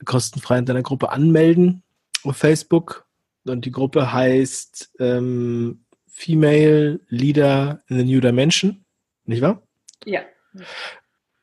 kostenfrei 0.05 0.59
in 0.59 0.65
deiner 0.65 0.83
Gruppe 0.83 1.11
anmelden 1.11 1.83
auf 2.23 2.37
Facebook. 2.37 3.05
Und 3.45 3.65
die 3.65 3.71
Gruppe 3.71 4.11
heißt 4.11 4.91
ähm, 4.99 5.85
Female 6.07 6.99
Leader 7.07 7.81
in 7.87 7.97
the 7.97 8.03
New 8.03 8.19
Dimension, 8.19 8.83
nicht 9.25 9.41
wahr? 9.41 9.61
Ja. 10.05 10.21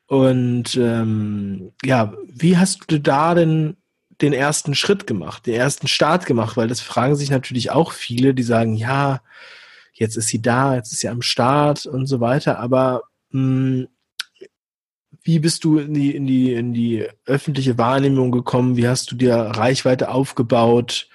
Und 0.07 0.75
ähm, 0.75 1.71
ja, 1.83 2.13
wie 2.27 2.57
hast 2.57 2.91
du 2.91 2.99
da 2.99 3.33
denn 3.33 3.77
den 4.21 4.33
ersten 4.33 4.75
Schritt 4.75 5.07
gemacht, 5.07 5.45
den 5.45 5.55
ersten 5.55 5.87
Start 5.87 6.25
gemacht? 6.25 6.57
Weil 6.57 6.67
das 6.67 6.81
fragen 6.81 7.15
sich 7.15 7.29
natürlich 7.29 7.71
auch 7.71 7.91
viele, 7.91 8.33
die 8.33 8.43
sagen, 8.43 8.75
ja, 8.75 9.21
jetzt 9.93 10.17
ist 10.17 10.27
sie 10.27 10.41
da, 10.41 10.75
jetzt 10.75 10.91
ist 10.91 10.99
sie 10.99 11.09
am 11.09 11.21
Start 11.21 11.85
und 11.85 12.07
so 12.07 12.19
weiter. 12.19 12.59
Aber 12.59 13.03
mh, 13.29 13.39
hm, 13.39 13.87
wie 15.25 15.39
bist 15.39 15.63
du 15.63 15.79
in 15.79 15.93
die, 15.95 16.15
in 16.15 16.27
die, 16.27 16.53
in 16.53 16.73
die 16.73 17.07
öffentliche 17.25 17.79
Wahrnehmung 17.79 18.31
gekommen? 18.31 18.77
Wie 18.77 18.87
hast 18.87 19.11
du 19.11 19.15
dir 19.15 19.35
Reichweite 19.35 20.09
aufgebaut? 20.09 21.09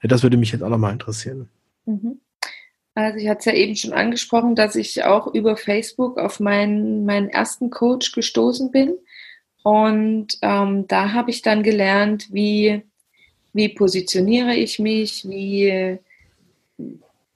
Das 0.00 0.22
würde 0.22 0.36
mich 0.36 0.52
jetzt 0.52 0.62
auch 0.62 0.68
nochmal 0.68 0.92
interessieren. 0.92 1.48
Mhm. 1.84 2.20
Also 2.94 3.18
ich 3.18 3.28
hatte 3.28 3.38
es 3.38 3.44
ja 3.46 3.52
eben 3.52 3.76
schon 3.76 3.92
angesprochen, 3.92 4.54
dass 4.54 4.76
ich 4.76 5.04
auch 5.04 5.26
über 5.32 5.56
Facebook 5.56 6.18
auf 6.18 6.38
meinen, 6.40 7.04
meinen 7.04 7.28
ersten 7.28 7.70
Coach 7.70 8.12
gestoßen 8.12 8.70
bin. 8.70 8.94
Und 9.68 10.38
ähm, 10.40 10.88
da 10.88 11.12
habe 11.12 11.30
ich 11.30 11.42
dann 11.42 11.62
gelernt, 11.62 12.28
wie, 12.32 12.84
wie 13.52 13.68
positioniere 13.68 14.54
ich 14.54 14.78
mich, 14.78 15.28
wie, 15.28 15.98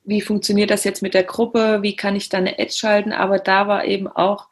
wie 0.04 0.20
funktioniert 0.22 0.70
das 0.70 0.84
jetzt 0.84 1.02
mit 1.02 1.12
der 1.12 1.24
Gruppe, 1.24 1.80
wie 1.82 1.94
kann 1.94 2.16
ich 2.16 2.30
da 2.30 2.38
eine 2.38 2.58
Ad 2.58 2.70
schalten. 2.70 3.12
Aber 3.12 3.38
da 3.38 3.68
war 3.68 3.84
eben 3.84 4.08
auch 4.08 4.46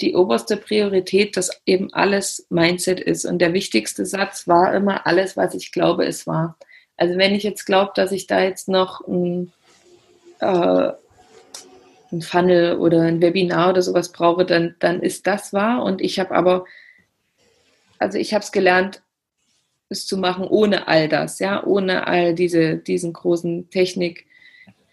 die 0.00 0.16
oberste 0.16 0.56
Priorität, 0.56 1.36
dass 1.36 1.62
eben 1.66 1.92
alles 1.92 2.48
Mindset 2.50 2.98
ist. 2.98 3.26
Und 3.26 3.38
der 3.38 3.52
wichtigste 3.52 4.04
Satz 4.06 4.48
war 4.48 4.74
immer 4.74 5.06
alles, 5.06 5.36
was 5.36 5.54
ich 5.54 5.70
glaube, 5.70 6.06
es 6.06 6.26
war. 6.26 6.58
Also 6.96 7.16
wenn 7.16 7.36
ich 7.36 7.44
jetzt 7.44 7.64
glaube, 7.64 7.92
dass 7.94 8.10
ich 8.10 8.26
da 8.26 8.42
jetzt 8.42 8.68
noch 8.68 9.06
ein, 9.06 9.52
äh, 10.40 10.90
ein 12.10 12.22
Funnel 12.22 12.76
oder 12.76 13.02
ein 13.02 13.22
Webinar 13.22 13.70
oder 13.70 13.82
sowas 13.82 14.10
brauche, 14.10 14.44
dann, 14.44 14.74
dann 14.80 15.00
ist 15.00 15.28
das 15.28 15.52
wahr. 15.52 15.84
Und 15.84 16.00
ich 16.00 16.18
habe 16.18 16.34
aber, 16.34 16.64
also 17.98 18.18
ich 18.18 18.34
habe 18.34 18.44
es 18.44 18.52
gelernt, 18.52 19.02
es 19.88 20.06
zu 20.06 20.16
machen 20.16 20.46
ohne 20.46 20.88
all 20.88 21.08
das, 21.08 21.38
ja, 21.38 21.64
ohne 21.64 22.06
all 22.06 22.34
diese, 22.34 22.76
diesen 22.76 23.12
großen 23.12 23.70
Technik, 23.70 24.26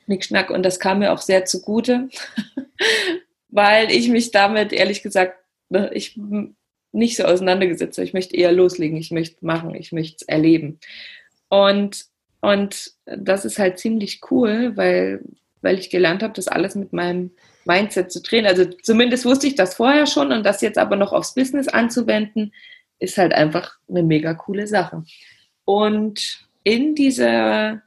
Schnickschnack. 0.06 0.50
Und 0.50 0.64
das 0.64 0.80
kam 0.80 1.00
mir 1.00 1.14
auch 1.14 1.22
sehr 1.22 1.46
zugute, 1.46 2.10
weil 3.50 3.92
ich 3.92 4.10
mich 4.10 4.32
damit, 4.32 4.74
ehrlich 4.74 5.04
gesagt, 5.04 5.38
ne, 5.70 5.90
ich 5.94 6.20
nicht 6.92 7.16
so 7.16 7.24
auseinandergesetzt 7.24 7.98
habe. 7.98 8.06
Ich 8.06 8.14
möchte 8.14 8.36
eher 8.36 8.52
loslegen, 8.52 8.98
ich 8.98 9.12
möchte 9.12 9.46
machen, 9.46 9.74
ich 9.76 9.92
möchte 9.92 10.18
es 10.20 10.28
erleben. 10.28 10.80
Und, 11.48 12.06
und 12.42 12.92
das 13.06 13.46
ist 13.46 13.60
halt 13.60 13.80
ziemlich 13.80 14.20
cool, 14.30 14.76
weil, 14.76 15.22
weil 15.62 15.80
ich 15.80 15.90
gelernt 15.90 16.24
habe, 16.24 16.34
das 16.34 16.50
alles 16.50 16.76
mit 16.76 16.92
meinem 16.92 17.32
Mindset 17.66 18.12
zu 18.12 18.22
drehen. 18.22 18.46
Also 18.46 18.66
zumindest 18.66 19.26
wusste 19.26 19.48
ich 19.48 19.56
das 19.56 19.76
vorher 19.76 20.08
schon 20.08 20.32
und 20.32 20.46
das 20.46 20.62
jetzt 20.62 20.78
aber 20.78 20.96
noch 20.96 21.14
aufs 21.14 21.34
Business 21.34 21.68
anzuwenden, 21.68 22.52
ist 23.02 23.18
halt 23.18 23.34
einfach 23.34 23.78
eine 23.90 24.04
mega 24.04 24.34
coole 24.34 24.68
Sache. 24.68 25.04
Und 25.66 26.48
in 26.64 26.96
dieser 26.96 27.82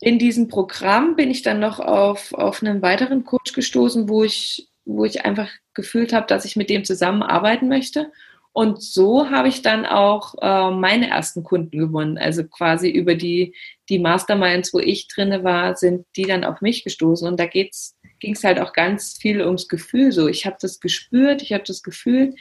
in 0.00 0.18
diesem 0.18 0.48
Programm 0.48 1.16
bin 1.16 1.30
ich 1.30 1.42
dann 1.42 1.58
noch 1.58 1.80
auf, 1.80 2.32
auf 2.32 2.62
einen 2.62 2.82
weiteren 2.82 3.24
Coach 3.24 3.52
gestoßen, 3.52 4.08
wo 4.08 4.22
ich, 4.22 4.68
wo 4.84 5.04
ich 5.04 5.24
einfach 5.24 5.50
gefühlt 5.74 6.12
habe, 6.12 6.26
dass 6.26 6.44
ich 6.44 6.56
mit 6.56 6.70
dem 6.70 6.84
zusammenarbeiten 6.84 7.68
möchte. 7.68 8.12
Und 8.52 8.82
so 8.82 9.30
habe 9.30 9.48
ich 9.48 9.62
dann 9.62 9.86
auch 9.86 10.34
äh, 10.40 10.70
meine 10.70 11.10
ersten 11.10 11.42
Kunden 11.42 11.78
gewonnen. 11.78 12.16
Also 12.16 12.44
quasi 12.44 12.90
über 12.90 13.14
die, 13.14 13.54
die 13.88 13.98
Masterminds, 13.98 14.72
wo 14.72 14.78
ich 14.78 15.08
drinne 15.08 15.44
war, 15.44 15.76
sind 15.76 16.06
die 16.16 16.24
dann 16.24 16.44
auf 16.44 16.60
mich 16.60 16.84
gestoßen. 16.84 17.26
Und 17.26 17.38
da 17.38 17.46
ging 17.46 17.68
es 17.70 18.44
halt 18.44 18.60
auch 18.60 18.72
ganz 18.72 19.16
viel 19.20 19.42
ums 19.42 19.68
Gefühl. 19.68 20.12
So, 20.12 20.28
ich 20.28 20.46
habe 20.46 20.56
das 20.60 20.80
gespürt, 20.80 21.42
ich 21.42 21.52
habe 21.52 21.64
das 21.64 21.82
Gefühl, 21.82 22.34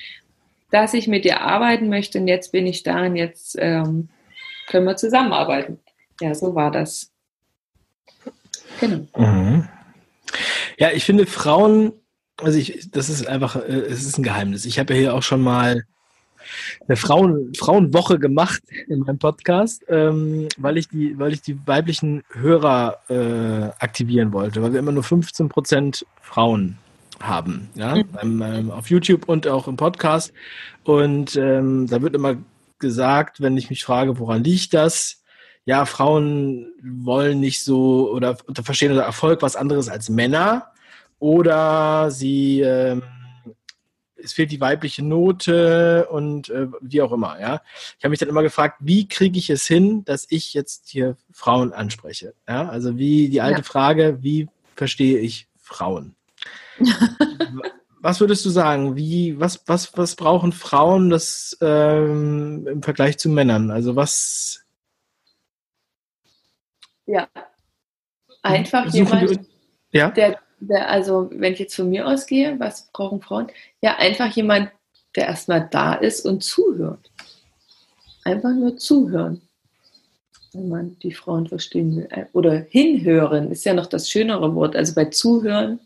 dass 0.71 0.93
ich 0.93 1.07
mit 1.07 1.25
dir 1.25 1.41
arbeiten 1.41 1.89
möchte. 1.89 2.19
Und 2.19 2.27
jetzt 2.27 2.51
bin 2.51 2.65
ich 2.67 2.83
da 2.83 3.05
und 3.05 3.15
jetzt 3.15 3.55
ähm, 3.59 4.09
können 4.67 4.85
wir 4.85 4.97
zusammenarbeiten. 4.97 5.79
Ja, 6.21 6.33
so 6.33 6.55
war 6.55 6.71
das. 6.71 7.11
Genau. 8.79 9.07
Mhm. 9.15 9.67
Ja, 10.77 10.91
ich 10.91 11.05
finde 11.05 11.25
Frauen, 11.25 11.93
also 12.37 12.57
ich, 12.57 12.91
das 12.91 13.09
ist 13.09 13.27
einfach, 13.27 13.55
äh, 13.55 13.59
es 13.59 14.05
ist 14.05 14.17
ein 14.17 14.23
Geheimnis. 14.23 14.65
Ich 14.65 14.79
habe 14.79 14.93
ja 14.93 14.99
hier 14.99 15.13
auch 15.13 15.23
schon 15.23 15.41
mal 15.41 15.83
eine 16.87 16.95
Frauen, 16.95 17.53
Frauenwoche 17.55 18.19
gemacht 18.19 18.61
in 18.87 18.99
meinem 18.99 19.19
Podcast, 19.19 19.83
ähm, 19.89 20.47
weil, 20.57 20.77
ich 20.77 20.87
die, 20.87 21.17
weil 21.17 21.33
ich 21.33 21.41
die 21.41 21.57
weiblichen 21.65 22.23
Hörer 22.31 22.99
äh, 23.09 23.83
aktivieren 23.83 24.31
wollte, 24.31 24.61
weil 24.61 24.73
wir 24.73 24.79
immer 24.79 24.91
nur 24.91 25.03
15 25.03 25.49
Prozent 25.49 26.05
Frauen 26.21 26.77
haben, 27.21 27.69
ja, 27.75 27.95
mhm. 27.95 28.41
Ähm, 28.41 28.71
auf 28.71 28.89
YouTube 28.89 29.27
und 29.27 29.47
auch 29.47 29.67
im 29.67 29.77
Podcast. 29.77 30.33
Und 30.83 31.35
ähm, 31.35 31.87
da 31.87 32.01
wird 32.01 32.15
immer 32.15 32.37
gesagt, 32.79 33.41
wenn 33.41 33.57
ich 33.57 33.69
mich 33.69 33.83
frage, 33.83 34.19
woran 34.19 34.43
liegt 34.43 34.73
das? 34.73 35.23
ja, 35.67 35.83
Frauen 35.83 36.71
wollen 36.81 37.41
nicht 37.41 37.61
so 37.61 38.09
oder 38.09 38.37
verstehen 38.63 38.91
unter 38.91 39.03
Erfolg 39.03 39.41
was 39.41 39.57
anderes 39.57 39.89
als 39.89 40.07
Männer 40.07 40.71
oder 41.19 42.09
sie 42.09 42.61
ähm, 42.61 43.03
es 44.15 44.31
fehlt 44.31 44.49
die 44.49 44.61
weibliche 44.61 45.03
Note 45.03 46.07
und 46.09 46.49
äh, 46.49 46.67
wie 46.79 47.01
auch 47.01 47.11
immer, 47.11 47.37
ja. 47.39 47.61
Ich 47.97 48.03
habe 48.05 48.11
mich 48.11 48.19
dann 48.19 48.29
immer 48.29 48.43
gefragt, 48.43 48.77
wie 48.79 49.09
kriege 49.09 49.37
ich 49.37 49.49
es 49.49 49.67
hin, 49.67 50.05
dass 50.05 50.25
ich 50.29 50.53
jetzt 50.53 50.87
hier 50.87 51.17
Frauen 51.33 51.73
anspreche? 51.73 52.33
Ja, 52.47 52.69
also 52.69 52.97
wie 52.97 53.27
die 53.27 53.41
alte 53.41 53.59
ja. 53.59 53.63
Frage, 53.63 54.19
wie 54.21 54.47
verstehe 54.73 55.19
ich 55.19 55.49
Frauen? 55.57 56.15
Was 58.01 58.19
würdest 58.19 58.45
du 58.45 58.49
sagen? 58.49 58.95
Wie, 58.95 59.39
was, 59.39 59.63
was, 59.67 59.97
was 59.97 60.15
brauchen 60.15 60.51
Frauen 60.51 61.09
das 61.09 61.57
ähm, 61.61 62.67
im 62.67 62.83
Vergleich 62.83 63.17
zu 63.17 63.29
Männern? 63.29 63.71
Also 63.71 63.95
was? 63.95 64.61
Ja, 67.05 67.27
einfach 68.41 68.93
jemand, 68.93 69.39
ja? 69.91 70.11
der 70.11 70.39
also 70.59 71.29
wenn 71.31 71.53
ich 71.53 71.59
jetzt 71.59 71.75
von 71.75 71.89
mir 71.89 72.07
ausgehe, 72.07 72.59
was 72.59 72.89
brauchen 72.91 73.21
Frauen? 73.21 73.47
Ja, 73.81 73.97
einfach 73.97 74.27
jemand, 74.35 74.71
der 75.15 75.27
erstmal 75.27 75.67
da 75.69 75.93
ist 75.93 76.25
und 76.25 76.43
zuhört. 76.43 77.11
Einfach 78.23 78.51
nur 78.51 78.77
zuhören, 78.77 79.41
wenn 80.53 80.69
man 80.69 80.99
die 80.99 81.13
Frauen 81.13 81.47
verstehen 81.47 81.95
will. 81.95 82.27
Oder 82.33 82.65
hinhören 82.69 83.51
ist 83.51 83.65
ja 83.65 83.73
noch 83.73 83.85
das 83.85 84.09
schönere 84.09 84.53
Wort. 84.55 84.75
Also 84.75 84.95
bei 84.95 85.05
Zuhören, 85.05 85.79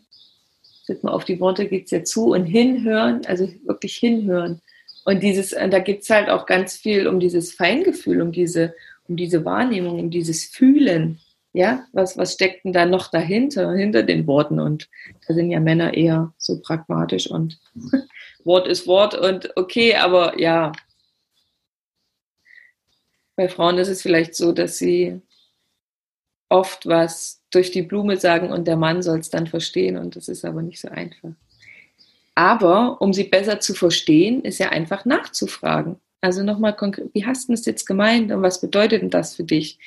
sieht 0.82 1.02
man 1.04 1.12
auf 1.12 1.24
die 1.24 1.40
Worte 1.40 1.66
geht 1.66 1.86
es 1.86 1.90
ja 1.90 2.04
zu 2.04 2.32
und 2.32 2.44
hinhören, 2.44 3.24
also 3.26 3.48
wirklich 3.64 3.96
hinhören. 3.96 4.60
Und 5.04 5.22
dieses, 5.22 5.50
da 5.50 5.78
geht 5.78 6.02
es 6.02 6.10
halt 6.10 6.28
auch 6.28 6.46
ganz 6.46 6.76
viel 6.76 7.06
um 7.06 7.20
dieses 7.20 7.52
Feingefühl, 7.52 8.22
um 8.22 8.32
diese, 8.32 8.74
um 9.08 9.16
diese 9.16 9.44
Wahrnehmung, 9.44 9.98
um 9.98 10.10
dieses 10.10 10.44
Fühlen 10.44 11.18
ja, 11.52 11.86
was, 11.92 12.16
was 12.16 12.32
steckt 12.32 12.64
denn 12.64 12.72
da 12.72 12.86
noch 12.86 13.10
dahinter, 13.10 13.72
hinter 13.72 14.02
den 14.02 14.26
Worten? 14.26 14.58
Und 14.58 14.88
da 15.26 15.34
sind 15.34 15.50
ja 15.50 15.60
Männer 15.60 15.94
eher 15.94 16.32
so 16.38 16.60
pragmatisch 16.60 17.30
und 17.30 17.60
Wort 18.44 18.66
ist 18.66 18.86
Wort 18.86 19.14
und 19.14 19.56
okay, 19.56 19.94
aber 19.96 20.38
ja. 20.40 20.72
Bei 23.36 23.48
Frauen 23.48 23.78
ist 23.78 23.88
es 23.88 24.02
vielleicht 24.02 24.34
so, 24.34 24.52
dass 24.52 24.78
sie 24.78 25.20
oft 26.48 26.86
was 26.86 27.41
durch 27.54 27.70
die 27.70 27.82
Blume 27.82 28.16
sagen 28.16 28.50
und 28.50 28.66
der 28.66 28.76
Mann 28.76 29.02
soll 29.02 29.20
es 29.20 29.30
dann 29.30 29.46
verstehen 29.46 29.96
und 29.96 30.16
das 30.16 30.28
ist 30.28 30.44
aber 30.44 30.62
nicht 30.62 30.80
so 30.80 30.88
einfach. 30.88 31.30
Aber 32.34 33.00
um 33.00 33.12
sie 33.12 33.24
besser 33.24 33.60
zu 33.60 33.74
verstehen, 33.74 34.42
ist 34.42 34.58
ja 34.58 34.70
einfach 34.70 35.04
nachzufragen. 35.04 35.96
Also 36.20 36.42
nochmal 36.42 36.74
konkret, 36.74 37.10
wie 37.12 37.26
hast 37.26 37.48
du 37.48 37.52
es 37.52 37.64
jetzt 37.66 37.84
gemeint 37.84 38.32
und 38.32 38.42
was 38.42 38.60
bedeutet 38.60 39.02
denn 39.02 39.10
das 39.10 39.36
für 39.36 39.44
dich? 39.44 39.78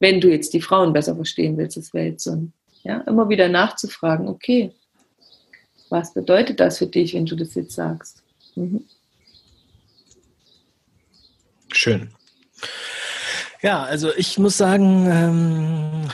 wenn 0.00 0.20
du 0.20 0.28
jetzt 0.28 0.52
die 0.54 0.62
Frauen 0.62 0.92
besser 0.92 1.14
verstehen 1.14 1.56
willst, 1.56 1.76
das 1.76 1.94
wäre 1.94 2.16
ja, 2.82 3.00
immer 3.02 3.28
wieder 3.28 3.48
nachzufragen, 3.48 4.26
okay, 4.26 4.72
was 5.90 6.14
bedeutet 6.14 6.58
das 6.58 6.78
für 6.78 6.86
dich, 6.86 7.14
wenn 7.14 7.26
du 7.26 7.36
das 7.36 7.54
jetzt 7.54 7.74
sagst? 7.74 8.22
Mhm. 8.56 8.84
Schön. 11.72 12.10
Ja, 13.60 13.82
also 13.82 14.10
ich 14.16 14.38
muss 14.38 14.56
sagen, 14.56 15.06
ähm, 15.10 16.08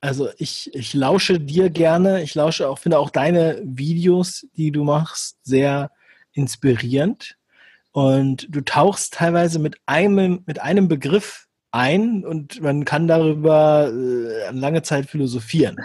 also 0.00 0.28
ich, 0.38 0.74
ich 0.74 0.94
lausche 0.94 1.40
dir 1.40 1.70
gerne, 1.70 2.22
ich 2.22 2.34
lausche 2.34 2.68
auch, 2.68 2.78
finde 2.78 2.98
auch 2.98 3.10
deine 3.10 3.60
Videos, 3.64 4.46
die 4.56 4.70
du 4.70 4.84
machst, 4.84 5.38
sehr 5.42 5.90
inspirierend. 6.32 7.36
Und 7.92 8.46
du 8.54 8.60
tauchst 8.60 9.14
teilweise 9.14 9.58
mit 9.58 9.80
einem, 9.86 10.44
mit 10.46 10.60
einem 10.60 10.88
Begriff 10.88 11.46
ein 11.70 12.24
und 12.24 12.60
man 12.60 12.84
kann 12.84 13.08
darüber 13.08 13.90
äh, 13.92 14.50
lange 14.52 14.82
Zeit 14.82 15.06
philosophieren. 15.06 15.78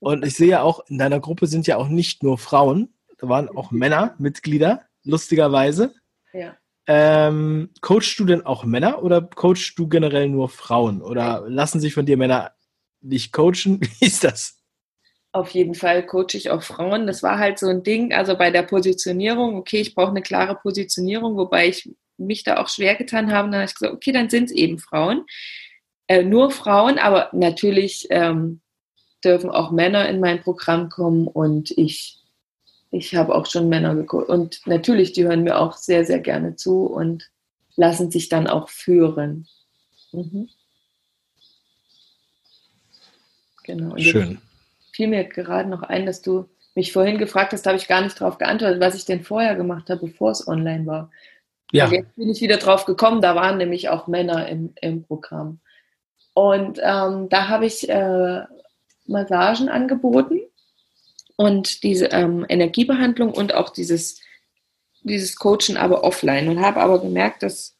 Und 0.00 0.24
ich 0.24 0.34
sehe 0.34 0.62
auch, 0.62 0.80
in 0.88 0.98
deiner 0.98 1.20
Gruppe 1.20 1.46
sind 1.46 1.66
ja 1.66 1.76
auch 1.76 1.88
nicht 1.88 2.22
nur 2.22 2.38
Frauen, 2.38 2.94
da 3.18 3.28
waren 3.28 3.48
auch 3.48 3.70
Männer 3.70 4.14
Mitglieder, 4.18 4.82
lustigerweise. 5.04 5.94
Ja. 6.32 6.56
Ähm, 6.88 7.70
coachst 7.80 8.18
du 8.18 8.24
denn 8.24 8.46
auch 8.46 8.64
Männer 8.64 9.02
oder 9.02 9.22
coachst 9.22 9.78
du 9.78 9.88
generell 9.88 10.28
nur 10.28 10.48
Frauen? 10.48 11.02
Oder 11.02 11.44
lassen 11.48 11.80
sich 11.80 11.94
von 11.94 12.06
dir 12.06 12.16
Männer 12.16 12.52
nicht 13.06 13.32
coachen? 13.32 13.80
Wie 14.00 14.06
ist 14.06 14.24
das? 14.24 14.60
Auf 15.32 15.50
jeden 15.50 15.74
Fall 15.74 16.06
coache 16.06 16.34
ich 16.34 16.50
auch 16.50 16.62
Frauen. 16.62 17.06
Das 17.06 17.22
war 17.22 17.38
halt 17.38 17.58
so 17.58 17.68
ein 17.68 17.82
Ding, 17.82 18.12
also 18.14 18.36
bei 18.36 18.50
der 18.50 18.62
Positionierung, 18.62 19.56
okay, 19.56 19.80
ich 19.80 19.94
brauche 19.94 20.10
eine 20.10 20.22
klare 20.22 20.54
Positionierung, 20.56 21.36
wobei 21.36 21.68
ich 21.68 21.90
mich 22.16 22.42
da 22.42 22.58
auch 22.58 22.68
schwer 22.68 22.94
getan 22.94 23.30
haben, 23.30 23.50
dann 23.50 23.60
habe 23.60 23.68
ich 23.68 23.74
gesagt, 23.74 23.94
okay, 23.94 24.12
dann 24.12 24.30
sind 24.30 24.44
es 24.44 24.52
eben 24.52 24.78
Frauen. 24.78 25.26
Äh, 26.08 26.22
nur 26.22 26.50
Frauen, 26.50 26.98
aber 26.98 27.28
natürlich 27.32 28.06
ähm, 28.10 28.60
dürfen 29.24 29.50
auch 29.50 29.70
Männer 29.70 30.08
in 30.08 30.20
mein 30.20 30.40
Programm 30.40 30.88
kommen 30.88 31.26
und 31.26 31.70
ich, 31.72 32.18
ich 32.90 33.14
habe 33.14 33.34
auch 33.34 33.46
schon 33.46 33.68
Männer 33.68 33.94
geguckt. 33.94 34.28
Und 34.28 34.60
natürlich, 34.66 35.12
die 35.12 35.24
hören 35.24 35.42
mir 35.42 35.58
auch 35.58 35.76
sehr, 35.76 36.04
sehr 36.04 36.20
gerne 36.20 36.56
zu 36.56 36.84
und 36.86 37.30
lassen 37.74 38.10
sich 38.10 38.28
dann 38.28 38.46
auch 38.46 38.68
führen. 38.68 39.48
Mhm. 40.12 40.48
Genau. 43.66 43.94
Und 43.94 44.02
Schön. 44.02 44.38
Fiel 44.92 45.08
mir 45.08 45.24
gerade 45.24 45.68
noch 45.68 45.82
ein, 45.82 46.06
dass 46.06 46.22
du 46.22 46.48
mich 46.74 46.92
vorhin 46.92 47.18
gefragt 47.18 47.52
hast, 47.52 47.66
habe 47.66 47.76
ich 47.76 47.88
gar 47.88 48.02
nicht 48.02 48.20
darauf 48.20 48.38
geantwortet, 48.38 48.80
was 48.80 48.94
ich 48.94 49.04
denn 49.04 49.24
vorher 49.24 49.56
gemacht 49.56 49.90
habe, 49.90 50.06
bevor 50.06 50.30
es 50.30 50.46
online 50.46 50.86
war. 50.86 51.10
Ja. 51.72 51.88
jetzt 51.88 52.14
bin 52.14 52.30
ich 52.30 52.40
wieder 52.40 52.58
drauf 52.58 52.84
gekommen, 52.84 53.20
da 53.20 53.34
waren 53.34 53.58
nämlich 53.58 53.88
auch 53.88 54.06
Männer 54.06 54.48
im, 54.48 54.72
im 54.80 55.02
Programm. 55.02 55.58
Und 56.32 56.78
ähm, 56.82 57.28
da 57.28 57.48
habe 57.48 57.66
ich 57.66 57.88
äh, 57.88 58.42
Massagen 59.06 59.68
angeboten 59.68 60.40
und 61.34 61.82
diese 61.82 62.06
ähm, 62.06 62.46
Energiebehandlung 62.48 63.32
und 63.32 63.54
auch 63.54 63.70
dieses, 63.70 64.20
dieses 65.02 65.36
Coachen 65.36 65.76
aber 65.76 66.04
offline 66.04 66.48
und 66.48 66.60
habe 66.60 66.80
aber 66.80 67.00
gemerkt, 67.00 67.42
dass, 67.42 67.76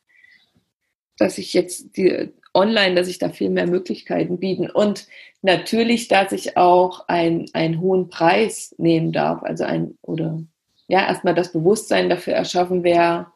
dass 1.18 1.38
ich 1.38 1.52
jetzt 1.52 1.96
die 1.96 2.32
online, 2.56 2.94
dass 2.94 3.08
ich 3.08 3.18
da 3.18 3.28
viel 3.28 3.50
mehr 3.50 3.66
Möglichkeiten 3.66 4.38
bieten 4.38 4.70
und 4.70 5.06
natürlich, 5.42 6.08
dass 6.08 6.32
ich 6.32 6.56
auch 6.56 7.06
ein, 7.06 7.46
einen 7.52 7.80
hohen 7.80 8.08
Preis 8.08 8.74
nehmen 8.78 9.12
darf, 9.12 9.42
also 9.42 9.64
ein 9.64 9.96
oder 10.02 10.40
ja, 10.88 11.06
erstmal 11.06 11.34
das 11.34 11.52
Bewusstsein 11.52 12.08
dafür 12.08 12.34
erschaffen, 12.34 12.82
wer 12.82 13.32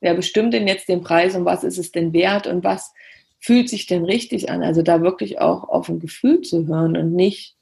wer 0.00 0.14
bestimmt 0.14 0.54
denn 0.54 0.68
jetzt 0.68 0.88
den 0.88 1.02
Preis 1.02 1.34
und 1.34 1.44
was 1.44 1.64
ist 1.64 1.78
es 1.78 1.92
denn 1.92 2.12
wert 2.12 2.46
und 2.46 2.64
was 2.64 2.92
fühlt 3.38 3.68
sich 3.68 3.86
denn 3.86 4.04
richtig 4.04 4.50
an? 4.50 4.62
Also 4.62 4.82
da 4.82 5.00
wirklich 5.00 5.40
auch 5.40 5.68
auf 5.68 5.88
ein 5.88 6.00
Gefühl 6.00 6.42
zu 6.42 6.66
hören 6.66 6.96
und 6.96 7.14
nicht 7.14 7.56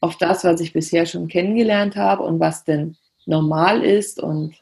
auf 0.00 0.16
das, 0.16 0.44
was 0.44 0.60
ich 0.60 0.72
bisher 0.72 1.06
schon 1.06 1.28
kennengelernt 1.28 1.96
habe 1.96 2.22
und 2.22 2.40
was 2.40 2.64
denn 2.64 2.96
normal 3.26 3.82
ist 3.82 4.20
und 4.20 4.54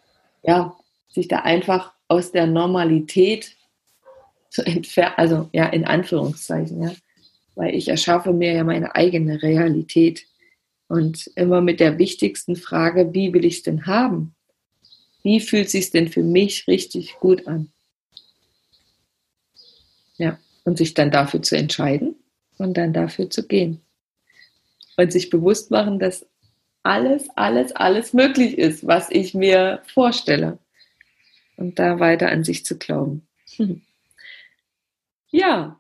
ja, 0.43 0.77
sich 1.09 1.29
da 1.29 1.41
einfach 1.41 1.93
aus 2.09 2.33
der 2.33 2.47
Normalität 2.47 3.57
zu 4.51 4.65
entfernen, 4.65 5.15
also 5.17 5.49
ja, 5.53 5.67
in 5.67 5.85
Anführungszeichen, 5.85 6.83
ja, 6.83 6.93
weil 7.55 7.75
ich 7.75 7.89
erschaffe 7.89 8.33
mir 8.33 8.53
ja 8.53 8.65
meine 8.65 8.95
eigene 8.95 9.43
Realität 9.43 10.27
und 10.89 11.31
immer 11.35 11.61
mit 11.61 11.81
der 11.81 11.99
wichtigsten 11.99 12.57
Frage, 12.57 13.13
wie 13.13 13.33
will 13.33 13.45
ich 13.45 13.59
es 13.59 13.63
denn 13.63 13.87
haben? 13.87 14.35
wie 15.29 15.41
fühlt 15.41 15.67
es 15.67 15.73
sich 15.73 15.91
denn 15.91 16.09
für 16.09 16.23
mich 16.23 16.67
richtig 16.69 17.17
gut 17.21 17.47
an? 17.47 17.71
Ja, 20.17 20.39
und 20.65 20.79
sich 20.79 20.95
dann 20.95 21.11
dafür 21.11 21.43
zu 21.43 21.57
entscheiden 21.57 22.17
und 22.57 22.77
dann 22.77 22.93
dafür 22.93 23.29
zu 23.29 23.47
gehen. 23.47 23.83
Und 24.97 25.13
sich 25.13 25.31
bewusst 25.31 25.71
machen, 25.71 25.99
dass 25.99 26.27
alles, 26.83 27.29
alles, 27.37 27.73
alles 27.77 28.15
möglich 28.15 28.57
ist, 28.57 28.87
was 28.87 29.11
ich 29.11 29.35
mir 29.35 29.83
vorstelle. 29.93 30.59
Und 31.57 31.79
da 31.79 32.01
weiter 32.01 32.31
an 32.31 32.43
sich 32.43 32.65
zu 32.65 32.79
glauben. 32.79 33.27
Ja. 35.31 35.77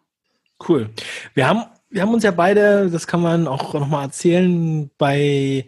Cool. 0.66 0.90
Wir 1.34 1.48
haben, 1.48 1.64
wir 1.90 2.02
haben 2.02 2.12
uns 2.12 2.24
ja 2.24 2.30
beide, 2.30 2.90
das 2.90 3.06
kann 3.06 3.20
man 3.20 3.46
auch 3.46 3.74
nochmal 3.74 4.06
erzählen, 4.06 4.90
bei 4.98 5.66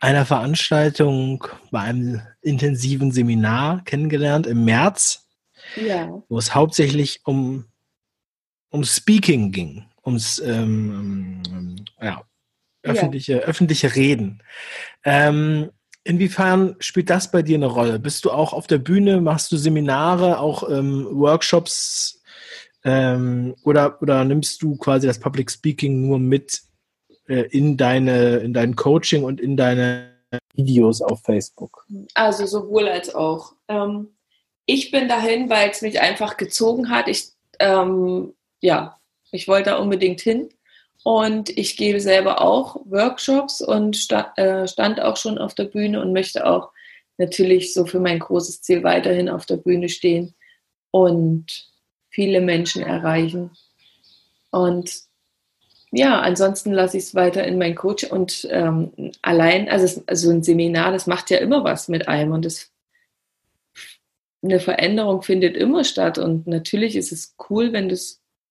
einer 0.00 0.24
Veranstaltung, 0.24 1.44
bei 1.70 1.80
einem 1.80 2.22
intensiven 2.40 3.12
Seminar 3.12 3.84
kennengelernt 3.84 4.46
im 4.46 4.64
März, 4.64 5.28
ja. 5.76 6.22
wo 6.28 6.38
es 6.38 6.54
hauptsächlich 6.54 7.20
um, 7.24 7.66
um 8.70 8.82
Speaking 8.82 9.52
ging, 9.52 9.84
ums 10.04 10.38
ähm, 10.38 11.42
ähm, 11.50 11.76
ja, 12.00 12.22
öffentliche, 12.82 13.34
ja. 13.34 13.38
öffentliche 13.40 13.94
Reden. 13.94 14.42
Ähm, 15.04 15.70
inwiefern 16.02 16.76
spielt 16.78 17.10
das 17.10 17.30
bei 17.30 17.42
dir 17.42 17.56
eine 17.56 17.66
Rolle? 17.66 17.98
Bist 17.98 18.24
du 18.24 18.30
auch 18.30 18.54
auf 18.54 18.66
der 18.66 18.78
Bühne, 18.78 19.20
machst 19.20 19.52
du 19.52 19.58
Seminare, 19.58 20.38
auch 20.38 20.68
ähm, 20.70 21.06
Workshops 21.10 22.19
ähm, 22.84 23.54
oder, 23.64 24.00
oder 24.00 24.24
nimmst 24.24 24.62
du 24.62 24.76
quasi 24.76 25.06
das 25.06 25.18
Public 25.18 25.50
Speaking 25.50 26.06
nur 26.06 26.18
mit 26.18 26.62
äh, 27.26 27.46
in 27.50 27.76
deine, 27.76 28.38
in 28.38 28.54
dein 28.54 28.76
Coaching 28.76 29.24
und 29.24 29.40
in 29.40 29.56
deine 29.56 30.10
Videos 30.54 31.02
auf 31.02 31.22
Facebook? 31.22 31.86
Also 32.14 32.46
sowohl 32.46 32.88
als 32.88 33.14
auch. 33.14 33.54
Ähm, 33.68 34.08
ich 34.66 34.90
bin 34.90 35.08
dahin, 35.08 35.50
weil 35.50 35.70
es 35.70 35.82
mich 35.82 36.00
einfach 36.00 36.36
gezogen 36.36 36.90
hat. 36.90 37.08
Ich, 37.08 37.30
ähm, 37.58 38.34
ja, 38.60 38.98
Ich 39.32 39.48
wollte 39.48 39.70
da 39.70 39.76
unbedingt 39.78 40.20
hin. 40.20 40.48
Und 41.02 41.48
ich 41.56 41.76
gebe 41.76 42.00
selber 42.00 42.42
auch 42.42 42.76
Workshops 42.84 43.62
und 43.62 43.96
sta 43.96 44.34
äh, 44.36 44.68
stand 44.68 45.00
auch 45.00 45.16
schon 45.16 45.38
auf 45.38 45.54
der 45.54 45.64
Bühne 45.64 46.02
und 46.02 46.12
möchte 46.12 46.46
auch 46.46 46.72
natürlich 47.16 47.72
so 47.72 47.86
für 47.86 48.00
mein 48.00 48.18
großes 48.18 48.60
Ziel 48.60 48.82
weiterhin 48.82 49.30
auf 49.30 49.46
der 49.46 49.56
Bühne 49.56 49.88
stehen 49.88 50.34
und 50.90 51.69
viele 52.10 52.40
Menschen 52.40 52.82
erreichen. 52.82 53.50
Und 54.50 55.02
ja, 55.92 56.20
ansonsten 56.20 56.72
lasse 56.72 56.98
ich 56.98 57.04
es 57.04 57.14
weiter 57.14 57.44
in 57.44 57.58
mein 57.58 57.74
Coach 57.74 58.04
und 58.04 58.46
ähm, 58.50 59.12
allein, 59.22 59.68
also, 59.68 59.84
es, 59.84 60.06
also 60.06 60.30
ein 60.30 60.42
Seminar, 60.42 60.92
das 60.92 61.06
macht 61.06 61.30
ja 61.30 61.38
immer 61.38 61.64
was 61.64 61.88
mit 61.88 62.06
einem 62.06 62.32
und 62.32 62.44
das, 62.44 62.70
eine 64.42 64.60
Veränderung 64.60 65.22
findet 65.22 65.56
immer 65.56 65.84
statt 65.84 66.18
und 66.18 66.46
natürlich 66.46 66.96
ist 66.96 67.12
es 67.12 67.34
cool, 67.50 67.72
wenn 67.72 67.90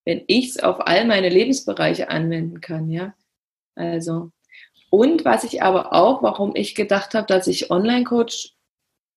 wenn 0.06 0.24
ich 0.28 0.50
es 0.50 0.60
auf 0.60 0.88
all 0.88 1.06
meine 1.06 1.30
Lebensbereiche 1.30 2.10
anwenden 2.10 2.62
kann, 2.62 2.90
ja. 2.90 3.14
Also 3.76 4.32
und 4.90 5.24
was 5.24 5.44
ich 5.44 5.62
aber 5.62 5.94
auch, 5.94 6.24
warum 6.24 6.56
ich 6.56 6.76
gedacht 6.76 7.14
habe, 7.14 7.28
dass 7.28 7.48
ich 7.48 7.72
Online-Coach 7.72 8.56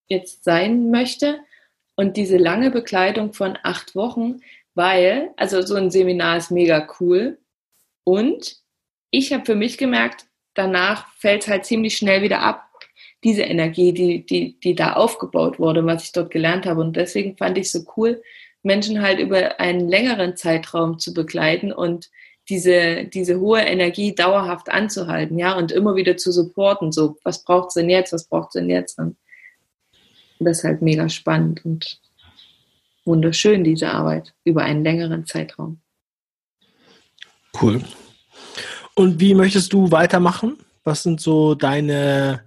jetzt 0.09 0.45
sein 0.45 0.91
möchte 0.91 1.41
und 2.03 2.17
diese 2.17 2.37
lange 2.37 2.73
Begleitung 2.73 3.33
von 3.33 3.57
acht 3.63 3.95
Wochen, 3.95 4.41
weil, 4.75 5.31
also 5.37 5.63
so 5.63 5.77
ein 5.77 5.93
Seminar 5.93 6.37
ist 6.37 6.51
mega 6.51 6.89
cool 6.99 7.39
und 8.03 8.57
ich 9.13 9.33
habe 9.33 9.45
für 9.45 9.55
mich 9.55 9.79
gemerkt, 9.79 10.27
danach 10.55 11.07
fällt 11.19 11.43
es 11.43 11.49
halt 11.49 11.65
ziemlich 11.65 11.97
schnell 11.97 12.23
wieder 12.23 12.41
ab, 12.41 12.69
diese 13.23 13.43
Energie, 13.43 13.93
die, 13.93 14.27
die, 14.27 14.59
die 14.59 14.75
da 14.75 14.95
aufgebaut 14.95 15.61
wurde, 15.61 15.87
was 15.87 16.03
ich 16.03 16.11
dort 16.11 16.33
gelernt 16.33 16.67
habe. 16.67 16.81
Und 16.81 16.97
deswegen 16.97 17.37
fand 17.37 17.57
ich 17.57 17.71
so 17.71 17.85
cool, 17.97 18.21
Menschen 18.65 19.01
halt 19.01 19.21
über 19.21 19.61
einen 19.61 19.89
längeren 19.89 20.37
Zeitraum 20.37 20.99
zu 20.99 21.15
begleiten 21.15 21.73
und 21.73 22.11
diese, 22.49 23.05
diese 23.05 23.39
hohe 23.39 23.61
Energie 23.61 24.13
dauerhaft 24.13 24.71
anzuhalten, 24.71 25.39
ja, 25.39 25.57
und 25.57 25.71
immer 25.71 25.95
wieder 25.95 26.17
zu 26.17 26.33
supporten, 26.33 26.91
so, 26.91 27.17
was 27.23 27.45
braucht 27.45 27.69
es 27.69 27.75
denn 27.75 27.91
jetzt, 27.91 28.13
was 28.13 28.25
braucht 28.25 28.49
es 28.49 28.55
denn 28.55 28.69
jetzt? 28.69 28.99
Und 28.99 29.17
das 30.45 30.59
ist 30.59 30.65
halt 30.65 30.83
mega 30.83 31.09
spannend 31.09 31.65
und 31.65 32.01
wunderschön, 33.05 33.65
diese 33.65 33.91
Arbeit 33.91 34.35
über 34.45 34.63
einen 34.63 34.85
längeren 34.85 35.27
Zeitraum. 35.27 35.81
Cool. 37.61 37.83
Und 38.95 39.21
wie 39.21 39.35
möchtest 39.35 39.73
du 39.73 39.91
weitermachen? 39.91 40.59
Was 40.85 41.03
sind 41.03 41.21
so 41.21 41.55
deine 41.55 42.45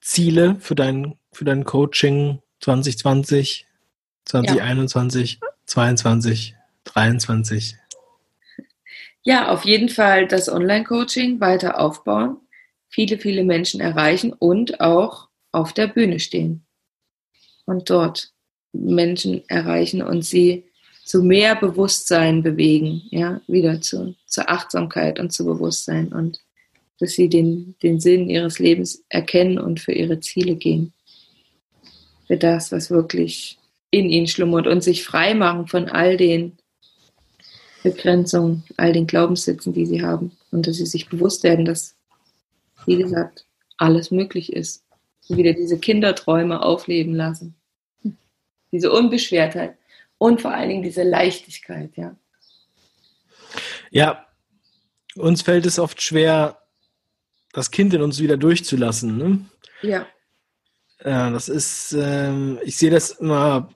Ziele 0.00 0.56
für 0.60 0.74
dein, 0.74 1.18
für 1.32 1.44
dein 1.44 1.64
Coaching 1.64 2.40
2020, 2.60 3.66
2021, 4.24 5.38
ja. 5.40 5.48
22, 5.66 6.54
23? 6.84 7.76
Ja, 9.22 9.48
auf 9.48 9.64
jeden 9.64 9.88
Fall 9.88 10.28
das 10.28 10.48
Online-Coaching 10.48 11.40
weiter 11.40 11.80
aufbauen, 11.80 12.36
viele, 12.88 13.18
viele 13.18 13.44
Menschen 13.44 13.80
erreichen 13.80 14.32
und 14.32 14.80
auch 14.80 15.28
auf 15.50 15.72
der 15.72 15.88
Bühne 15.88 16.20
stehen 16.20 16.65
und 17.66 17.90
dort 17.90 18.32
Menschen 18.72 19.42
erreichen 19.48 20.02
und 20.02 20.24
sie 20.24 20.64
zu 21.04 21.22
mehr 21.22 21.54
Bewusstsein 21.54 22.42
bewegen, 22.42 23.02
ja, 23.10 23.40
wieder 23.46 23.80
zu, 23.80 24.16
zur 24.26 24.50
Achtsamkeit 24.50 25.20
und 25.20 25.32
zu 25.32 25.44
Bewusstsein 25.44 26.12
und 26.12 26.40
dass 26.98 27.12
sie 27.12 27.28
den, 27.28 27.76
den 27.82 28.00
Sinn 28.00 28.30
ihres 28.30 28.58
Lebens 28.58 29.04
erkennen 29.08 29.58
und 29.58 29.80
für 29.80 29.92
ihre 29.92 30.18
Ziele 30.20 30.56
gehen. 30.56 30.92
Für 32.26 32.36
das, 32.36 32.72
was 32.72 32.90
wirklich 32.90 33.58
in 33.90 34.08
ihnen 34.08 34.26
schlummert 34.26 34.66
und 34.66 34.82
sich 34.82 35.04
frei 35.04 35.34
machen 35.34 35.68
von 35.68 35.88
all 35.88 36.16
den 36.16 36.58
Begrenzungen, 37.84 38.64
all 38.76 38.92
den 38.92 39.06
Glaubenssätzen, 39.06 39.72
die 39.72 39.86
sie 39.86 40.02
haben. 40.02 40.32
Und 40.50 40.66
dass 40.66 40.76
sie 40.76 40.86
sich 40.86 41.08
bewusst 41.08 41.44
werden, 41.44 41.64
dass, 41.64 41.94
wie 42.86 42.96
gesagt, 42.96 43.46
alles 43.76 44.10
möglich 44.10 44.52
ist 44.52 44.85
wieder 45.28 45.52
diese 45.52 45.78
Kinderträume 45.78 46.62
aufleben 46.62 47.14
lassen. 47.14 47.54
Diese 48.72 48.92
Unbeschwertheit 48.92 49.76
und 50.18 50.40
vor 50.40 50.52
allen 50.52 50.68
Dingen 50.68 50.82
diese 50.82 51.02
Leichtigkeit, 51.02 51.90
ja. 51.96 52.16
Ja, 53.90 54.26
uns 55.14 55.42
fällt 55.42 55.66
es 55.66 55.78
oft 55.78 56.02
schwer, 56.02 56.60
das 57.52 57.70
Kind 57.70 57.94
in 57.94 58.02
uns 58.02 58.20
wieder 58.20 58.36
durchzulassen. 58.36 59.16
Ne? 59.16 59.38
Ja. 59.82 60.06
Ja, 61.04 61.30
das 61.30 61.48
ist, 61.48 61.92
ähm, 61.92 62.58
ich 62.64 62.76
sehe 62.78 62.90
das 62.90 63.10
immer 63.12 63.70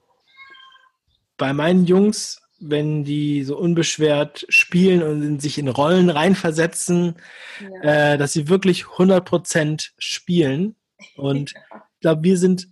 bei 1.37 1.53
meinen 1.53 1.87
Jungs, 1.87 2.43
wenn 2.59 3.05
die 3.05 3.45
so 3.45 3.57
unbeschwert 3.57 4.45
spielen 4.49 5.03
und 5.03 5.41
sich 5.41 5.59
in 5.59 5.69
Rollen 5.69 6.11
reinversetzen, 6.11 7.17
ja. 7.61 8.13
äh, 8.13 8.19
dass 8.19 8.33
sie 8.33 8.49
wirklich 8.49 8.85
100% 8.85 9.91
spielen 9.99 10.77
und 11.17 11.53
ich 11.57 12.01
glaube, 12.01 12.23
wir 12.23 12.39
sind, 12.39 12.69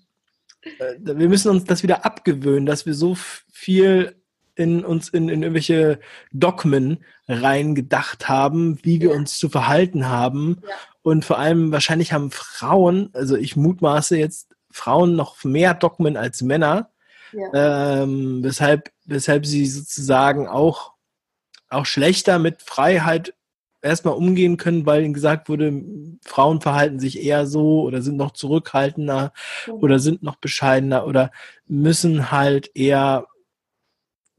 äh, 0.63 0.95
wir 1.01 1.29
müssen 1.29 1.51
uns 1.51 1.65
das 1.65 1.83
wieder 1.83 2.05
abgewöhnen, 2.05 2.67
dass 2.67 2.87
wir 2.87 2.95
so 2.95 3.17
viel 3.53 4.17
in 4.59 4.85
uns 4.85 5.09
in, 5.09 5.29
in 5.29 5.43
irgendwelche 5.43 6.01
Dogmen 6.33 7.05
reingedacht 7.29 8.29
haben, 8.29 8.79
wie 8.83 9.01
wir 9.01 9.11
ja. 9.11 9.17
uns 9.17 9.39
zu 9.39 9.49
verhalten 9.49 10.09
haben. 10.09 10.59
Ja. 10.63 10.75
Und 11.03 11.25
vor 11.25 11.39
allem 11.39 11.71
wahrscheinlich 11.71 12.13
haben 12.13 12.33
Frauen, 12.33 13.11
also 13.13 13.37
ich 13.37 13.55
mutmaße 13.55 14.19
jetzt 14.19 14.57
Frauen 14.71 15.15
noch 15.15 15.45
mehr 15.45 15.75
Dogmen 15.75 16.17
als 16.17 16.43
Männer, 16.43 16.91
ja. 17.33 18.03
ähm, 18.03 18.43
weshalb, 18.43 18.91
weshalb 19.05 19.47
sie 19.47 19.65
sozusagen 19.67 20.49
auch, 20.49 20.93
auch 21.69 21.87
schlechter 21.87 22.39
mit 22.39 22.63
Freiheit 22.63 23.35
erstmal 23.83 24.15
umgehen 24.15 24.57
können, 24.57 24.87
weil 24.87 25.05
ihnen 25.05 25.15
gesagt 25.15 25.49
wurde, 25.49 25.73
Frauen 26.25 26.61
verhalten 26.61 26.99
sich 26.99 27.23
eher 27.23 27.47
so 27.47 27.83
oder 27.83 28.03
sind 28.03 28.17
noch 28.17 28.33
zurückhaltender 28.33 29.33
mhm. 29.67 29.73
oder 29.75 29.99
sind 29.99 30.23
noch 30.23 30.37
bescheidener 30.37 31.07
oder 31.07 31.31
müssen 31.67 32.31
halt 32.31 32.71
eher 32.75 33.27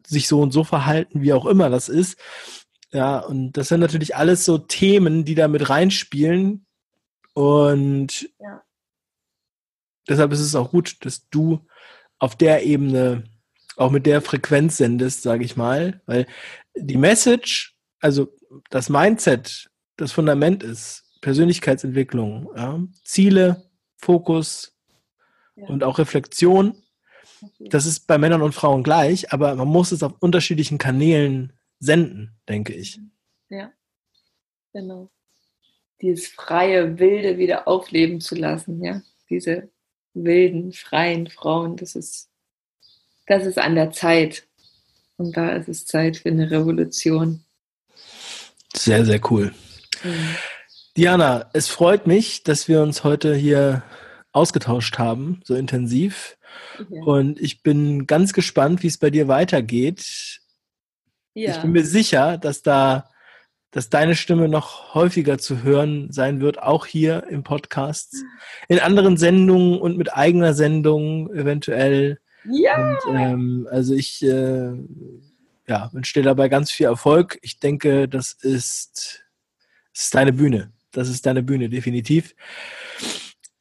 sich 0.05 0.27
so 0.27 0.41
und 0.41 0.51
so 0.51 0.63
verhalten, 0.63 1.21
wie 1.21 1.33
auch 1.33 1.45
immer 1.45 1.69
das 1.69 1.87
ist. 1.87 2.17
Ja, 2.91 3.19
und 3.19 3.53
das 3.53 3.67
sind 3.67 3.79
natürlich 3.79 4.15
alles 4.15 4.45
so 4.45 4.57
Themen, 4.57 5.23
die 5.23 5.35
da 5.35 5.47
mit 5.47 5.69
reinspielen. 5.69 6.65
Und 7.33 8.29
ja. 8.39 8.63
deshalb 10.07 10.31
ist 10.33 10.39
es 10.39 10.55
auch 10.55 10.71
gut, 10.71 11.05
dass 11.05 11.29
du 11.29 11.65
auf 12.17 12.35
der 12.35 12.65
Ebene 12.65 13.23
auch 13.77 13.91
mit 13.91 14.05
der 14.05 14.21
Frequenz 14.21 14.77
sendest, 14.77 15.21
sage 15.21 15.45
ich 15.45 15.55
mal, 15.55 16.01
weil 16.05 16.25
die 16.75 16.97
Message, 16.97 17.77
also 18.01 18.35
das 18.69 18.89
Mindset 18.89 19.69
das 19.97 20.11
Fundament 20.11 20.63
ist, 20.63 21.03
Persönlichkeitsentwicklung, 21.21 22.49
ja, 22.55 22.79
Ziele, 23.03 23.69
Fokus 23.97 24.73
ja. 25.55 25.67
und 25.67 25.83
auch 25.83 25.99
Reflexion, 25.99 26.75
das 27.59 27.85
ist 27.85 28.07
bei 28.07 28.17
Männern 28.17 28.41
und 28.41 28.53
Frauen 28.53 28.83
gleich, 28.83 29.31
aber 29.31 29.55
man 29.55 29.67
muss 29.67 29.91
es 29.91 30.03
auf 30.03 30.13
unterschiedlichen 30.19 30.77
Kanälen 30.77 31.53
senden, 31.79 32.37
denke 32.47 32.73
ich. 32.73 32.99
Ja, 33.49 33.71
genau. 34.73 35.09
Dieses 36.01 36.27
freie, 36.27 36.99
wilde 36.99 37.37
wieder 37.37 37.67
aufleben 37.67 38.21
zu 38.21 38.35
lassen, 38.35 38.83
ja. 38.83 39.01
Diese 39.29 39.69
wilden, 40.13 40.73
freien 40.73 41.27
Frauen, 41.27 41.75
das 41.75 41.95
ist, 41.95 42.29
das 43.27 43.45
ist 43.45 43.57
an 43.57 43.75
der 43.75 43.91
Zeit. 43.91 44.47
Und 45.17 45.35
da 45.35 45.49
ist 45.49 45.67
es 45.67 45.85
Zeit 45.85 46.17
für 46.17 46.29
eine 46.29 46.49
Revolution. 46.49 47.43
Sehr, 48.75 49.05
sehr 49.05 49.19
cool. 49.31 49.53
Mhm. 50.03 50.35
Diana, 50.97 51.49
es 51.53 51.69
freut 51.69 52.07
mich, 52.07 52.43
dass 52.43 52.67
wir 52.67 52.81
uns 52.81 53.03
heute 53.03 53.35
hier 53.35 53.83
ausgetauscht 54.31 54.97
haben, 54.97 55.41
so 55.43 55.55
intensiv. 55.55 56.37
Ja. 56.89 57.03
Und 57.03 57.39
ich 57.39 57.63
bin 57.63 58.05
ganz 58.05 58.33
gespannt, 58.33 58.83
wie 58.83 58.87
es 58.87 58.97
bei 58.97 59.09
dir 59.09 59.27
weitergeht. 59.27 60.39
Ja. 61.33 61.51
Ich 61.51 61.61
bin 61.61 61.71
mir 61.71 61.85
sicher, 61.85 62.37
dass 62.37 62.61
da, 62.61 63.09
dass 63.71 63.89
deine 63.89 64.15
Stimme 64.15 64.49
noch 64.49 64.93
häufiger 64.93 65.37
zu 65.37 65.63
hören 65.63 66.11
sein 66.11 66.41
wird, 66.41 66.61
auch 66.61 66.85
hier 66.85 67.27
im 67.29 67.43
Podcast, 67.43 68.15
in 68.67 68.79
anderen 68.79 69.17
Sendungen 69.17 69.79
und 69.79 69.97
mit 69.97 70.13
eigener 70.13 70.53
Sendung 70.53 71.33
eventuell. 71.33 72.19
Ja. 72.45 72.97
Und, 73.05 73.15
ähm, 73.15 73.67
also 73.71 73.93
ich 73.93 74.23
äh, 74.23 74.71
ja, 75.69 75.89
wünsche 75.93 76.13
dir 76.13 76.23
dabei 76.23 76.49
ganz 76.49 76.71
viel 76.71 76.87
Erfolg. 76.87 77.37
Ich 77.43 77.59
denke, 77.59 78.09
das 78.09 78.33
ist, 78.33 79.23
das 79.93 80.03
ist 80.05 80.15
deine 80.15 80.33
Bühne. 80.33 80.73
Das 80.91 81.07
ist 81.07 81.27
deine 81.27 81.43
Bühne, 81.43 81.69
definitiv. 81.69 82.35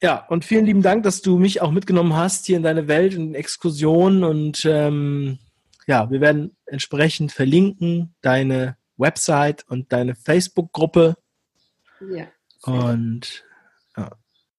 Ja, 0.01 0.25
und 0.27 0.43
vielen 0.43 0.65
lieben 0.65 0.81
Dank, 0.81 1.03
dass 1.03 1.21
du 1.21 1.37
mich 1.37 1.61
auch 1.61 1.71
mitgenommen 1.71 2.15
hast 2.15 2.47
hier 2.47 2.57
in 2.57 2.63
deine 2.63 2.87
Welt, 2.87 3.13
in 3.13 3.35
Exkursionen. 3.35 4.23
Und 4.23 4.65
ähm, 4.65 5.37
ja, 5.85 6.09
wir 6.09 6.19
werden 6.19 6.55
entsprechend 6.65 7.31
verlinken, 7.31 8.15
deine 8.21 8.77
Website 8.97 9.63
und 9.67 9.93
deine 9.93 10.15
Facebook-Gruppe. 10.15 11.15
Ja. 12.11 12.25
Und 12.63 13.43
ja, 13.95 14.09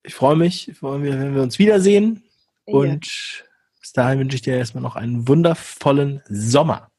ich 0.05 0.15
freue 0.15 0.37
mich, 0.37 0.71
wenn 0.81 1.35
wir 1.35 1.43
uns 1.43 1.59
wiedersehen. 1.59 2.23
Ja. 2.67 2.75
Und 2.75 3.45
bis 3.81 3.93
dahin 3.93 4.21
wünsche 4.21 4.37
ich 4.37 4.43
dir 4.43 4.57
erstmal 4.57 4.83
noch 4.83 4.95
einen 4.95 5.27
wundervollen 5.27 6.23
Sommer. 6.29 6.90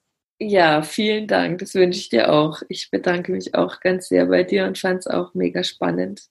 Ja, 0.43 0.81
vielen 0.81 1.27
Dank. 1.27 1.59
Das 1.59 1.75
wünsche 1.75 1.99
ich 1.99 2.09
dir 2.09 2.33
auch. 2.33 2.63
Ich 2.67 2.89
bedanke 2.89 3.31
mich 3.31 3.53
auch 3.53 3.79
ganz 3.79 4.07
sehr 4.07 4.25
bei 4.25 4.41
dir 4.41 4.65
und 4.65 4.79
fand 4.79 5.01
es 5.01 5.05
auch 5.07 5.35
mega 5.35 5.63
spannend. 5.63 6.23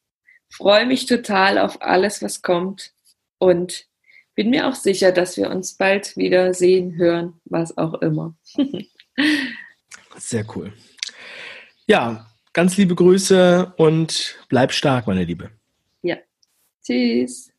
Freue 0.48 0.84
mich 0.84 1.06
total 1.06 1.58
auf 1.58 1.80
alles, 1.80 2.20
was 2.20 2.42
kommt 2.42 2.92
und 3.38 3.86
bin 4.34 4.50
mir 4.50 4.66
auch 4.66 4.74
sicher, 4.74 5.12
dass 5.12 5.36
wir 5.36 5.48
uns 5.48 5.74
bald 5.74 6.16
wieder 6.16 6.52
sehen, 6.54 6.96
hören, 6.96 7.40
was 7.44 7.78
auch 7.78 8.02
immer. 8.02 8.34
Sehr 10.16 10.44
cool. 10.56 10.72
Ja, 11.86 12.26
ganz 12.52 12.76
liebe 12.76 12.96
Grüße 12.96 13.74
und 13.76 14.44
bleib 14.48 14.72
stark, 14.72 15.06
meine 15.06 15.22
Liebe. 15.22 15.52
Ja. 16.02 16.16
Tschüss. 16.82 17.49